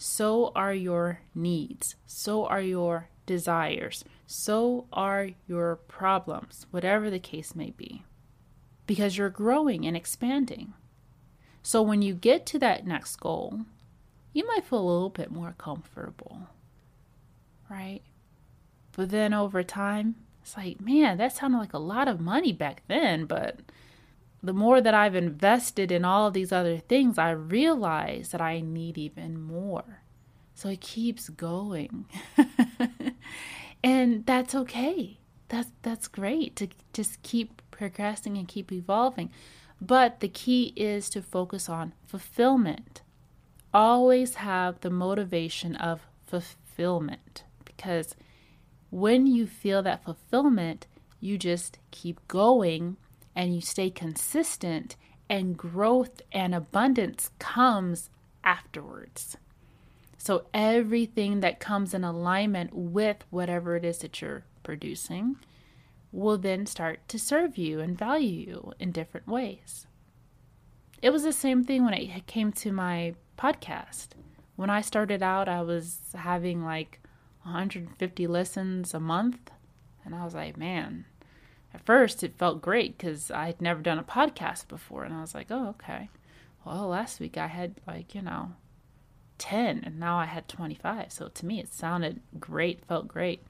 so 0.03 0.51
are 0.57 0.73
your 0.73 1.21
needs, 1.35 1.95
so 2.07 2.47
are 2.47 2.63
your 2.63 3.11
desires, 3.27 4.03
so 4.27 4.87
are 4.95 5.29
your 5.47 5.77
problems, 5.77 6.65
whatever 6.71 7.11
the 7.11 7.19
case 7.19 7.55
may 7.55 7.69
be, 7.69 8.03
because 8.87 9.19
you're 9.19 9.29
growing 9.29 9.87
and 9.87 9.95
expanding. 9.95 10.73
So 11.63 11.83
when 11.83 12.01
you 12.01 12.15
get 12.15 12.47
to 12.47 12.59
that 12.61 12.87
next 12.87 13.17
goal, 13.17 13.61
you 14.33 14.47
might 14.47 14.65
feel 14.65 14.79
a 14.79 14.91
little 14.91 15.11
bit 15.11 15.31
more 15.31 15.55
comfortable, 15.59 16.49
right? 17.69 18.01
But 18.93 19.11
then 19.11 19.35
over 19.35 19.63
time, 19.63 20.15
it's 20.41 20.57
like, 20.57 20.81
man, 20.81 21.19
that 21.19 21.37
sounded 21.37 21.59
like 21.59 21.75
a 21.75 21.79
lot 21.79 22.09
of 22.09 22.21
money 22.21 22.55
back 22.55 22.85
then, 22.89 23.27
but 23.27 23.61
the 24.43 24.53
more 24.53 24.81
that 24.81 24.95
I've 24.95 25.15
invested 25.15 25.93
in 25.93 26.05
all 26.05 26.27
of 26.27 26.35
these 26.35 26.53
other 26.53 26.79
things, 26.79 27.19
I 27.19 27.31
realize 27.31 28.31
that 28.31 28.41
I 28.41 28.61
need 28.61 28.97
even 28.97 29.41
more. 29.41 30.03
So 30.55 30.69
it 30.69 30.81
keeps 30.81 31.29
going. 31.29 32.07
and 33.85 34.25
that's 34.27 34.55
okay. 34.55 35.19
That's 35.49 35.71
that's 35.83 36.09
great 36.09 36.57
to 36.57 36.69
just 36.93 37.23
keep 37.23 37.61
progressing 37.71 38.37
and 38.37 38.47
keep 38.47 38.73
evolving. 38.73 39.31
But 39.81 40.21
the 40.21 40.29
key 40.29 40.73
is 40.77 41.09
to 41.11 41.23
focus 41.23 41.69
on 41.69 41.95
fulfillment. 42.07 43.03
Always 43.73 44.37
have 44.37 44.81
the 44.81 44.91
motivation 44.91 45.77
of 45.77 46.07
fulfillment 46.27 47.45
because 47.65 48.15
when 48.91 49.27
you 49.27 49.47
feel 49.47 49.83
that 49.83 50.05
fulfillment, 50.05 50.87
you 51.21 51.39
just 51.39 51.79
keep 51.91 52.27
going 52.29 52.97
and 53.35 53.55
you 53.55 53.61
stay 53.61 53.91
consistent, 53.91 54.97
and 55.29 55.57
growth 55.57 56.23
and 56.33 56.55
abundance 56.55 57.31
comes 57.39 58.11
afterwards. 58.45 59.37
So, 60.19 60.47
everything 60.53 61.41
that 61.41 61.61
comes 61.61 61.95
in 61.95 62.05
alignment 62.05 62.75
with 62.75 63.25
whatever 63.31 63.77
it 63.77 63.85
is 63.85 63.99
that 63.99 64.21
you're 64.21 64.45
producing 64.63 65.37
will 66.13 66.39
then 66.39 66.67
start 66.67 67.07
to 67.09 67.19
serve 67.19 67.57
you 67.57 67.81
and 67.81 67.97
value 67.97 68.47
you 68.49 68.73
in 68.79 68.93
different 68.93 69.27
ways. 69.27 69.87
It 71.01 71.11
was 71.11 71.23
the 71.23 71.33
same 71.33 71.65
thing 71.65 71.85
when 71.85 71.95
it 71.95 72.27
came 72.27 72.53
to 72.53 72.73
my 72.73 73.15
podcast. 73.39 74.09
When 74.57 74.69
I 74.69 74.83
started 74.83 75.23
out, 75.23 75.49
I 75.49 75.63
was 75.63 76.01
having 76.15 76.63
like 76.63 77.01
150 77.45 78.27
listens 78.27 78.93
a 78.93 79.01
month. 79.01 79.51
And 80.05 80.15
I 80.15 80.25
was 80.25 80.35
like, 80.35 80.57
man, 80.57 81.07
at 81.73 81.85
first 81.85 82.23
it 82.23 82.39
felt 82.39 82.63
great 82.63 82.97
because 82.97 83.31
I'd 83.31 83.61
never 83.61 83.81
done 83.81 83.99
a 83.99 84.05
podcast 84.05 84.69
before. 84.69 85.05
And 85.05 85.15
I 85.15 85.21
was 85.21 85.35
like, 85.35 85.49
oh, 85.51 85.69
okay. 85.71 86.09
Well, 86.65 86.89
last 86.89 87.21
week 87.21 87.37
I 87.39 87.47
had 87.47 87.75
like, 87.87 88.15
you 88.15 88.23
know, 88.23 88.53
10 89.39 89.83
and 89.85 89.99
now 89.99 90.19
I 90.19 90.27
had 90.27 90.49
25. 90.49 91.13
So 91.13 91.29
to 91.29 91.47
me, 91.47 91.61
it 91.61 91.73
sounded 91.73 92.21
great, 92.39 92.85
felt 92.85 93.09
great. 93.09 93.43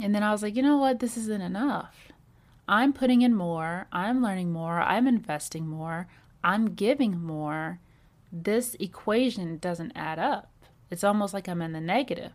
And 0.00 0.14
then 0.14 0.22
I 0.22 0.30
was 0.30 0.42
like, 0.42 0.54
you 0.54 0.62
know 0.62 0.76
what? 0.76 1.00
This 1.00 1.16
isn't 1.16 1.42
enough. 1.42 2.12
I'm 2.68 2.92
putting 2.92 3.22
in 3.22 3.34
more. 3.34 3.86
I'm 3.90 4.22
learning 4.22 4.52
more. 4.52 4.80
I'm 4.80 5.08
investing 5.08 5.66
more. 5.66 6.06
I'm 6.44 6.74
giving 6.74 7.20
more. 7.20 7.80
This 8.30 8.76
equation 8.78 9.56
doesn't 9.56 9.92
add 9.96 10.18
up. 10.18 10.50
It's 10.90 11.02
almost 11.02 11.32
like 11.32 11.48
I'm 11.48 11.62
in 11.62 11.72
the 11.72 11.80
negative. 11.80 12.32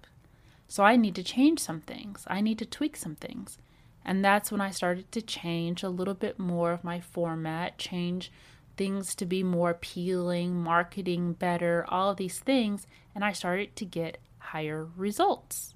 So 0.68 0.84
I 0.84 0.96
need 0.96 1.16
to 1.16 1.24
change 1.24 1.60
some 1.60 1.82
things. 1.82 2.26
I 2.28 2.42
need 2.42 2.58
to 2.60 2.66
tweak 2.66 2.96
some 2.96 3.16
things. 3.16 3.60
And 4.06 4.24
that's 4.24 4.52
when 4.52 4.62
I 4.62 4.72
started 4.72 5.12
to 5.12 5.22
change 5.22 5.84
a 5.84 5.90
little 5.90 6.14
bit 6.14 6.40
more 6.40 6.72
of 6.72 6.84
my 6.84 7.00
format, 7.00 7.78
change 7.78 8.32
things 8.76 9.16
to 9.16 9.26
be 9.26 9.44
more 9.44 9.70
appealing, 9.72 10.62
marketing 10.62 11.34
better, 11.34 11.86
all 11.88 12.12
of 12.12 12.18
these 12.18 12.40
things. 12.40 12.88
And 13.16 13.24
I 13.24 13.32
started 13.32 13.76
to 13.78 13.86
get 13.86 14.18
higher 14.40 14.88
results. 14.96 15.76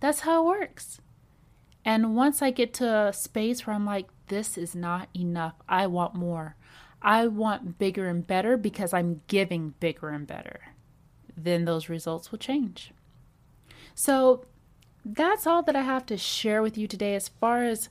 That's 0.00 0.20
how 0.20 0.42
it 0.42 0.58
works. 0.58 1.00
And 1.84 2.16
once 2.16 2.42
I 2.42 2.50
get 2.50 2.74
to 2.74 3.06
a 3.06 3.12
space 3.12 3.66
where 3.66 3.74
I'm 3.74 3.86
like, 3.86 4.08
this 4.28 4.58
is 4.58 4.74
not 4.74 5.08
enough, 5.14 5.54
I 5.68 5.86
want 5.86 6.14
more. 6.14 6.56
I 7.00 7.26
want 7.28 7.78
bigger 7.78 8.08
and 8.08 8.26
better 8.26 8.56
because 8.56 8.92
I'm 8.92 9.22
giving 9.28 9.74
bigger 9.78 10.08
and 10.08 10.26
better. 10.26 10.60
Then 11.36 11.64
those 11.64 11.88
results 11.88 12.30
will 12.32 12.38
change. 12.38 12.92
So 13.94 14.44
that's 15.08 15.46
all 15.46 15.62
that 15.62 15.76
I 15.76 15.82
have 15.82 16.04
to 16.06 16.16
share 16.16 16.62
with 16.62 16.76
you 16.76 16.88
today 16.88 17.14
as 17.14 17.28
far 17.28 17.62
as 17.62 17.88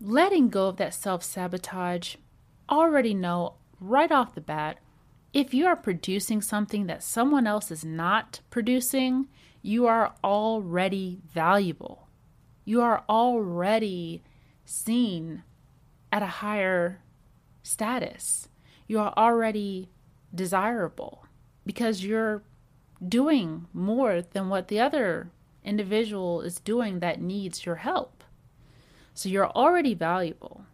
letting 0.00 0.48
go 0.48 0.68
of 0.68 0.78
that 0.78 0.94
self 0.94 1.22
sabotage. 1.22 2.16
Already 2.70 3.12
know 3.12 3.54
right 3.78 4.10
off 4.10 4.34
the 4.34 4.40
bat 4.40 4.78
if 5.32 5.52
you 5.52 5.66
are 5.66 5.76
producing 5.76 6.40
something 6.40 6.86
that 6.86 7.02
someone 7.02 7.46
else 7.46 7.70
is 7.70 7.84
not 7.84 8.40
producing, 8.48 9.28
you 9.60 9.86
are 9.86 10.14
already 10.24 11.20
valuable. 11.32 12.08
You 12.64 12.80
are 12.80 13.04
already 13.08 14.22
seen 14.64 15.42
at 16.10 16.22
a 16.22 16.26
higher 16.26 17.02
status. 17.62 18.48
You 18.86 18.98
are 19.00 19.12
already 19.16 19.90
desirable 20.34 21.26
because 21.66 22.04
you're 22.04 22.42
doing 23.06 23.66
more 23.74 24.22
than 24.22 24.48
what 24.48 24.68
the 24.68 24.80
other 24.80 25.30
individual 25.64 26.40
is 26.40 26.60
doing 26.60 27.00
that 27.00 27.20
needs 27.20 27.66
your 27.66 27.76
help. 27.76 28.24
So 29.14 29.28
you're 29.28 29.50
already 29.50 29.94
valuable. 29.94 30.64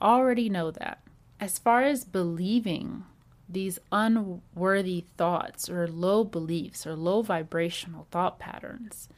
Already 0.00 0.48
know 0.48 0.70
that. 0.70 1.02
As 1.38 1.58
far 1.58 1.82
as 1.82 2.04
believing 2.04 3.04
these 3.48 3.78
unworthy 3.92 5.04
thoughts 5.16 5.70
or 5.70 5.86
low 5.86 6.24
beliefs 6.24 6.86
or 6.86 6.96
low 6.96 7.22
vibrational 7.22 8.06
thought 8.10 8.38
patterns, 8.38 9.08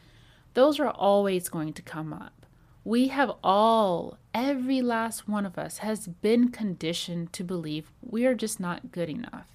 those 0.55 0.79
are 0.79 0.91
always 0.91 1.49
going 1.49 1.73
to 1.73 1.83
come 1.83 2.13
up. 2.13 2.47
We 2.85 3.09
have 3.09 3.33
all, 3.45 4.19
every 4.33 4.83
last 4.83 5.29
one 5.29 5.47
of 5.47 5.59
us, 5.59 5.79
has 5.79 6.07
been 6.07 6.51
conditioned 6.51 7.33
to 7.35 7.45
believe 7.45 7.91
we 8.03 8.27
are 8.27 8.35
just 8.35 8.59
not 8.59 8.93
good 8.93 9.09
enough. 9.09 9.47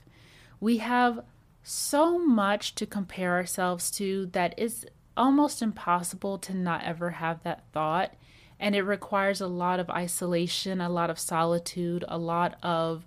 We 0.59 0.77
have 0.77 1.23
so 1.63 2.19
much 2.19 2.75
to 2.75 2.85
compare 2.85 3.33
ourselves 3.33 3.89
to 3.91 4.27
that 4.27 4.53
it's 4.57 4.85
almost 5.15 5.61
impossible 5.61 6.37
to 6.39 6.53
not 6.53 6.83
ever 6.83 7.11
have 7.11 7.43
that 7.43 7.63
thought. 7.71 8.13
And 8.59 8.75
it 8.75 8.83
requires 8.83 9.41
a 9.41 9.47
lot 9.47 9.79
of 9.79 9.89
isolation, 9.89 10.79
a 10.79 10.89
lot 10.89 11.09
of 11.09 11.19
solitude, 11.19 12.05
a 12.07 12.17
lot 12.17 12.57
of 12.63 13.05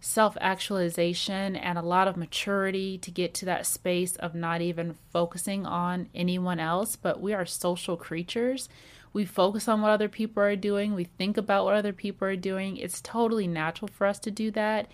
self 0.00 0.36
actualization, 0.40 1.56
and 1.56 1.76
a 1.76 1.82
lot 1.82 2.08
of 2.08 2.16
maturity 2.16 2.96
to 2.98 3.10
get 3.10 3.34
to 3.34 3.44
that 3.46 3.66
space 3.66 4.16
of 4.16 4.34
not 4.34 4.60
even 4.60 4.96
focusing 5.12 5.66
on 5.66 6.08
anyone 6.14 6.60
else. 6.60 6.96
But 6.96 7.20
we 7.20 7.34
are 7.34 7.44
social 7.44 7.96
creatures. 7.96 8.68
We 9.12 9.24
focus 9.24 9.66
on 9.66 9.80
what 9.80 9.92
other 9.92 10.10
people 10.10 10.42
are 10.42 10.56
doing, 10.56 10.94
we 10.94 11.04
think 11.04 11.38
about 11.38 11.64
what 11.64 11.74
other 11.74 11.94
people 11.94 12.28
are 12.28 12.36
doing. 12.36 12.76
It's 12.76 13.00
totally 13.00 13.46
natural 13.46 13.88
for 13.88 14.06
us 14.06 14.18
to 14.18 14.30
do 14.30 14.50
that, 14.50 14.90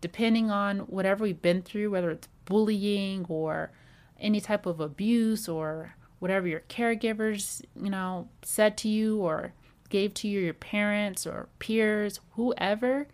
depending 0.00 0.50
on 0.50 0.78
whatever 0.80 1.24
we've 1.24 1.42
been 1.42 1.60
through, 1.60 1.90
whether 1.90 2.10
it's 2.10 2.28
bullying 2.46 3.26
or 3.28 3.70
any 4.20 4.40
type 4.40 4.66
of 4.66 4.80
abuse 4.80 5.48
or 5.48 5.94
whatever 6.18 6.48
your 6.48 6.62
caregivers, 6.68 7.62
you 7.80 7.90
know, 7.90 8.28
said 8.42 8.76
to 8.78 8.88
you 8.88 9.20
or 9.20 9.52
gave 9.88 10.14
to 10.14 10.28
you, 10.28 10.40
your 10.40 10.54
parents 10.54 11.26
or 11.26 11.48
peers, 11.58 12.20
whoever, 12.32 13.06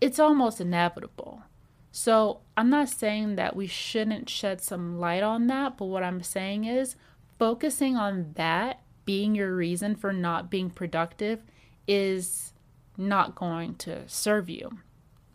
it's 0.00 0.18
almost 0.18 0.60
inevitable. 0.60 1.42
So 1.90 2.40
I'm 2.56 2.70
not 2.70 2.88
saying 2.88 3.36
that 3.36 3.56
we 3.56 3.66
shouldn't 3.66 4.28
shed 4.28 4.60
some 4.60 4.98
light 4.98 5.22
on 5.22 5.46
that, 5.46 5.76
but 5.76 5.86
what 5.86 6.02
I'm 6.02 6.22
saying 6.22 6.64
is 6.64 6.96
focusing 7.38 7.96
on 7.96 8.32
that 8.34 8.82
being 9.04 9.34
your 9.34 9.54
reason 9.54 9.94
for 9.94 10.12
not 10.12 10.50
being 10.50 10.70
productive 10.70 11.40
is 11.86 12.52
not 12.96 13.34
going 13.34 13.74
to 13.76 14.08
serve 14.08 14.48
you. 14.48 14.78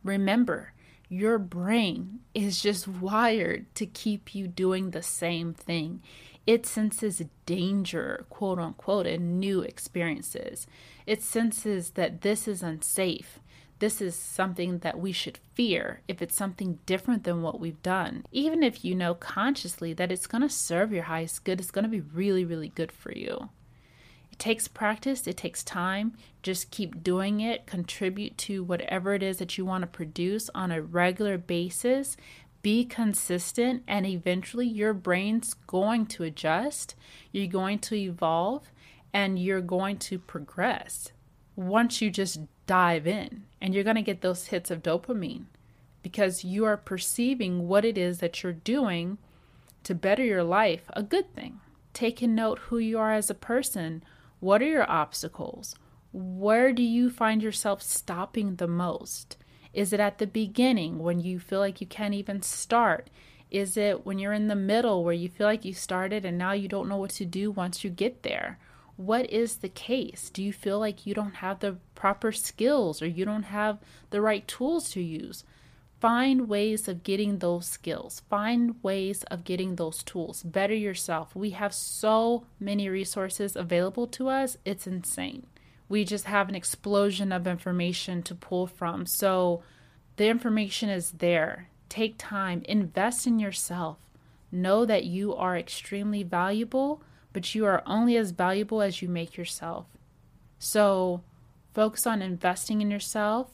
Remember, 0.04 0.74
your 1.10 1.40
brain 1.40 2.20
is 2.36 2.62
just 2.62 2.88
wired 2.88 3.74
to 3.76 3.86
keep 3.86 4.36
you 4.36 4.48
doing 4.48 4.92
the 4.92 5.02
same 5.02 5.54
thing. 5.54 6.02
It 6.46 6.66
senses 6.66 7.24
danger, 7.46 8.26
quote 8.30 8.60
unquote, 8.60 9.08
in 9.08 9.40
new 9.40 9.62
experiences. 9.62 10.68
It 11.06 11.24
senses 11.24 11.92
that 11.92 12.22
this 12.22 12.48
is 12.48 12.64
unsafe. 12.64 13.40
This 13.80 14.02
is 14.02 14.16
something 14.16 14.80
that 14.80 15.00
we 15.00 15.12
should 15.12 15.40
fear 15.56 16.02
if 16.08 16.22
it's 16.22 16.36
something 16.36 16.80
different 16.86 17.24
than 17.24 17.42
what 17.42 17.60
we've 17.60 17.82
done. 17.82 18.26
Even 18.32 18.62
if 18.62 18.84
you 18.84 18.94
know 18.94 19.14
consciously 19.14 19.94
that 19.94 20.12
it's 20.12 20.28
going 20.28 20.42
to 20.42 20.50
serve 20.50 20.92
your 20.92 21.04
highest 21.04 21.44
good, 21.44 21.60
it's 21.60 21.72
going 21.72 21.84
to 21.84 21.90
be 21.90 22.02
really, 22.02 22.44
really 22.44 22.70
good 22.70 22.92
for 22.92 23.14
you. 23.14 23.50
Takes 24.40 24.68
practice, 24.68 25.28
it 25.28 25.38
takes 25.38 25.64
time. 25.64 26.14
Just 26.42 26.72
keep 26.72 27.04
doing 27.04 27.42
it, 27.42 27.68
contribute 27.68 28.38
to 28.40 28.64
whatever 28.64 29.14
it 29.14 29.22
is 29.22 29.38
that 29.38 29.58
you 29.58 29.66
want 29.66 29.84
to 29.84 29.88
produce 29.88 30.50
on 30.56 30.72
a 30.72 30.82
regular 30.82 31.38
basis 31.38 32.18
be 32.62 32.84
consistent 32.84 33.84
and 33.88 34.06
eventually 34.06 34.68
your 34.68 34.94
brain's 34.94 35.54
going 35.54 36.06
to 36.06 36.24
adjust, 36.24 36.96
you're 37.32 37.48
going 37.48 37.80
to 37.80 37.96
evolve, 37.96 38.72
and 39.14 39.40
you're 39.40 39.62
going 39.62 39.98
to 39.98 40.20
progress 40.20 41.12
once 41.56 42.02
you 42.02 42.10
just 42.10 42.42
dive 42.68 43.08
in. 43.08 43.44
And 43.62 43.74
you're 43.74 43.84
going 43.84 43.96
to 43.96 44.02
get 44.02 44.22
those 44.22 44.48
hits 44.48 44.72
of 44.72 44.84
dopamine 44.84 45.46
because 46.02 46.44
you 46.44 46.66
are 46.66 46.78
perceiving 46.78 47.68
what 47.68 47.86
it 47.86 47.98
is 47.98 48.20
that 48.20 48.42
you're 48.44 48.54
doing 48.54 49.18
to 49.84 49.96
better 49.96 50.24
your 50.24 50.44
life 50.44 50.84
a 50.94 51.04
good 51.04 51.34
thing. 51.36 51.60
Take 51.94 52.22
a 52.22 52.28
note 52.28 52.60
who 52.60 52.78
you 52.78 53.00
are 53.00 53.14
as 53.14 53.30
a 53.30 53.36
person. 53.36 54.04
What 54.40 54.62
are 54.62 54.68
your 54.68 54.90
obstacles? 54.90 55.76
Where 56.14 56.72
do 56.72 56.82
you 56.82 57.10
find 57.10 57.44
yourself 57.44 57.82
stopping 57.82 58.56
the 58.56 58.68
most? 58.68 59.38
Is 59.74 59.92
it 59.92 60.00
at 60.00 60.18
the 60.18 60.28
beginning 60.28 61.00
when 61.00 61.20
you 61.20 61.40
feel 61.40 61.60
like 61.60 61.82
you 61.82 61.88
can't 61.88 62.14
even 62.14 62.42
start? 62.42 63.10
Is 63.52 63.76
it 63.76 64.06
when 64.06 64.18
you're 64.18 64.34
in 64.34 64.48
the 64.48 64.56
middle 64.56 65.04
where 65.04 65.14
you 65.14 65.28
feel 65.28 65.46
like 65.46 65.66
you 65.66 65.74
started 65.74 66.24
and 66.24 66.38
now 66.38 66.54
you 66.54 66.68
don't 66.68 66.88
know 66.88 66.98
what 66.98 67.12
to 67.12 67.26
do 67.26 67.52
once 67.52 67.84
you 67.84 67.90
get 67.90 68.24
there? 68.24 68.60
What 68.96 69.30
is 69.30 69.58
the 69.58 69.70
case? 69.70 70.30
Do 70.30 70.44
you 70.44 70.54
feel 70.54 70.80
like 70.80 71.06
you 71.06 71.14
don't 71.14 71.36
have 71.36 71.60
the 71.60 71.78
proper 71.96 72.32
skills 72.32 73.02
or 73.02 73.08
you 73.08 73.26
don't 73.26 73.44
have 73.44 73.80
the 74.10 74.22
right 74.22 74.48
tools 74.48 74.90
to 74.92 75.02
use? 75.02 75.44
Find 76.00 76.48
ways 76.48 76.88
of 76.88 77.04
getting 77.04 77.40
those 77.40 77.68
skills. 77.68 78.22
Find 78.30 78.76
ways 78.82 79.24
of 79.24 79.44
getting 79.44 79.76
those 79.76 80.02
tools. 80.04 80.44
Better 80.44 80.74
yourself. 80.74 81.36
We 81.36 81.52
have 81.52 81.74
so 81.74 82.46
many 82.60 82.88
resources 82.88 83.56
available 83.56 84.08
to 84.08 84.30
us, 84.30 84.58
it's 84.64 84.88
insane 84.88 85.46
we 85.90 86.06
just 86.06 86.26
have 86.26 86.48
an 86.48 86.56
explosion 86.56 87.32
of 87.32 87.48
information 87.48 88.22
to 88.24 88.36
pull 88.36 88.68
from. 88.68 89.08
So 89.08 89.64
the 90.16 90.28
information 90.28 90.90
is 90.90 91.14
there. 91.14 91.70
Take 91.90 92.16
time, 92.20 92.62
invest 92.70 93.26
in 93.26 93.40
yourself. 93.40 93.98
Know 94.52 94.86
that 94.86 95.06
you 95.06 95.36
are 95.36 95.58
extremely 95.58 96.22
valuable, 96.22 97.02
but 97.34 97.56
you 97.56 97.66
are 97.66 97.82
only 97.88 98.16
as 98.16 98.32
valuable 98.32 98.82
as 98.84 99.02
you 99.02 99.10
make 99.10 99.36
yourself. 99.36 99.88
So 100.60 101.24
focus 101.74 102.06
on 102.06 102.22
investing 102.22 102.82
in 102.82 102.92
yourself, 102.92 103.48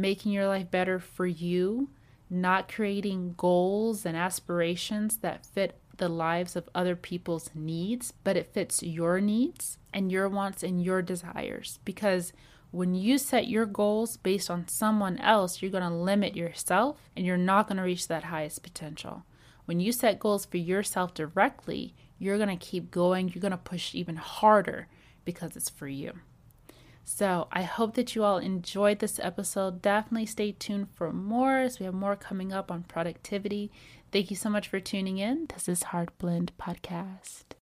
making 0.00 0.32
your 0.32 0.46
life 0.46 0.70
better 0.70 0.98
for 0.98 1.26
you, 1.26 1.90
not 2.30 2.72
creating 2.72 3.34
goals 3.36 4.04
and 4.04 4.16
aspirations 4.16 5.18
that 5.18 5.46
fit 5.46 5.78
the 5.96 6.08
lives 6.08 6.56
of 6.56 6.68
other 6.74 6.96
people's 6.96 7.50
needs, 7.54 8.12
but 8.24 8.36
it 8.36 8.52
fits 8.52 8.82
your 8.82 9.20
needs 9.20 9.78
and 9.92 10.10
your 10.12 10.28
wants 10.28 10.62
and 10.62 10.82
your 10.82 11.02
desires. 11.02 11.78
Because 11.84 12.32
when 12.70 12.94
you 12.94 13.18
set 13.18 13.48
your 13.48 13.66
goals 13.66 14.16
based 14.16 14.50
on 14.50 14.68
someone 14.68 15.18
else, 15.18 15.60
you're 15.60 15.70
going 15.70 15.82
to 15.82 15.90
limit 15.90 16.36
yourself 16.36 17.10
and 17.16 17.24
you're 17.24 17.36
not 17.36 17.66
going 17.66 17.78
to 17.78 17.82
reach 17.82 18.08
that 18.08 18.24
highest 18.24 18.62
potential. 18.62 19.24
When 19.64 19.80
you 19.80 19.92
set 19.92 20.18
goals 20.18 20.46
for 20.46 20.58
yourself 20.58 21.14
directly, 21.14 21.94
you're 22.18 22.38
going 22.38 22.56
to 22.56 22.66
keep 22.66 22.90
going, 22.90 23.28
you're 23.28 23.40
going 23.42 23.52
to 23.52 23.58
push 23.58 23.94
even 23.94 24.16
harder 24.16 24.88
because 25.24 25.56
it's 25.56 25.70
for 25.70 25.88
you. 25.88 26.20
So, 27.10 27.48
I 27.50 27.62
hope 27.62 27.94
that 27.94 28.14
you 28.14 28.22
all 28.22 28.36
enjoyed 28.36 28.98
this 28.98 29.18
episode. 29.18 29.80
Definitely 29.80 30.26
stay 30.26 30.52
tuned 30.52 30.88
for 30.94 31.10
more 31.10 31.56
as 31.60 31.80
we 31.80 31.86
have 31.86 31.94
more 31.94 32.16
coming 32.16 32.52
up 32.52 32.70
on 32.70 32.82
productivity. 32.82 33.72
Thank 34.12 34.28
you 34.28 34.36
so 34.36 34.50
much 34.50 34.68
for 34.68 34.78
tuning 34.78 35.16
in. 35.16 35.46
This 35.46 35.70
is 35.70 35.84
Heart 35.84 36.10
Blend 36.18 36.52
Podcast. 36.60 37.47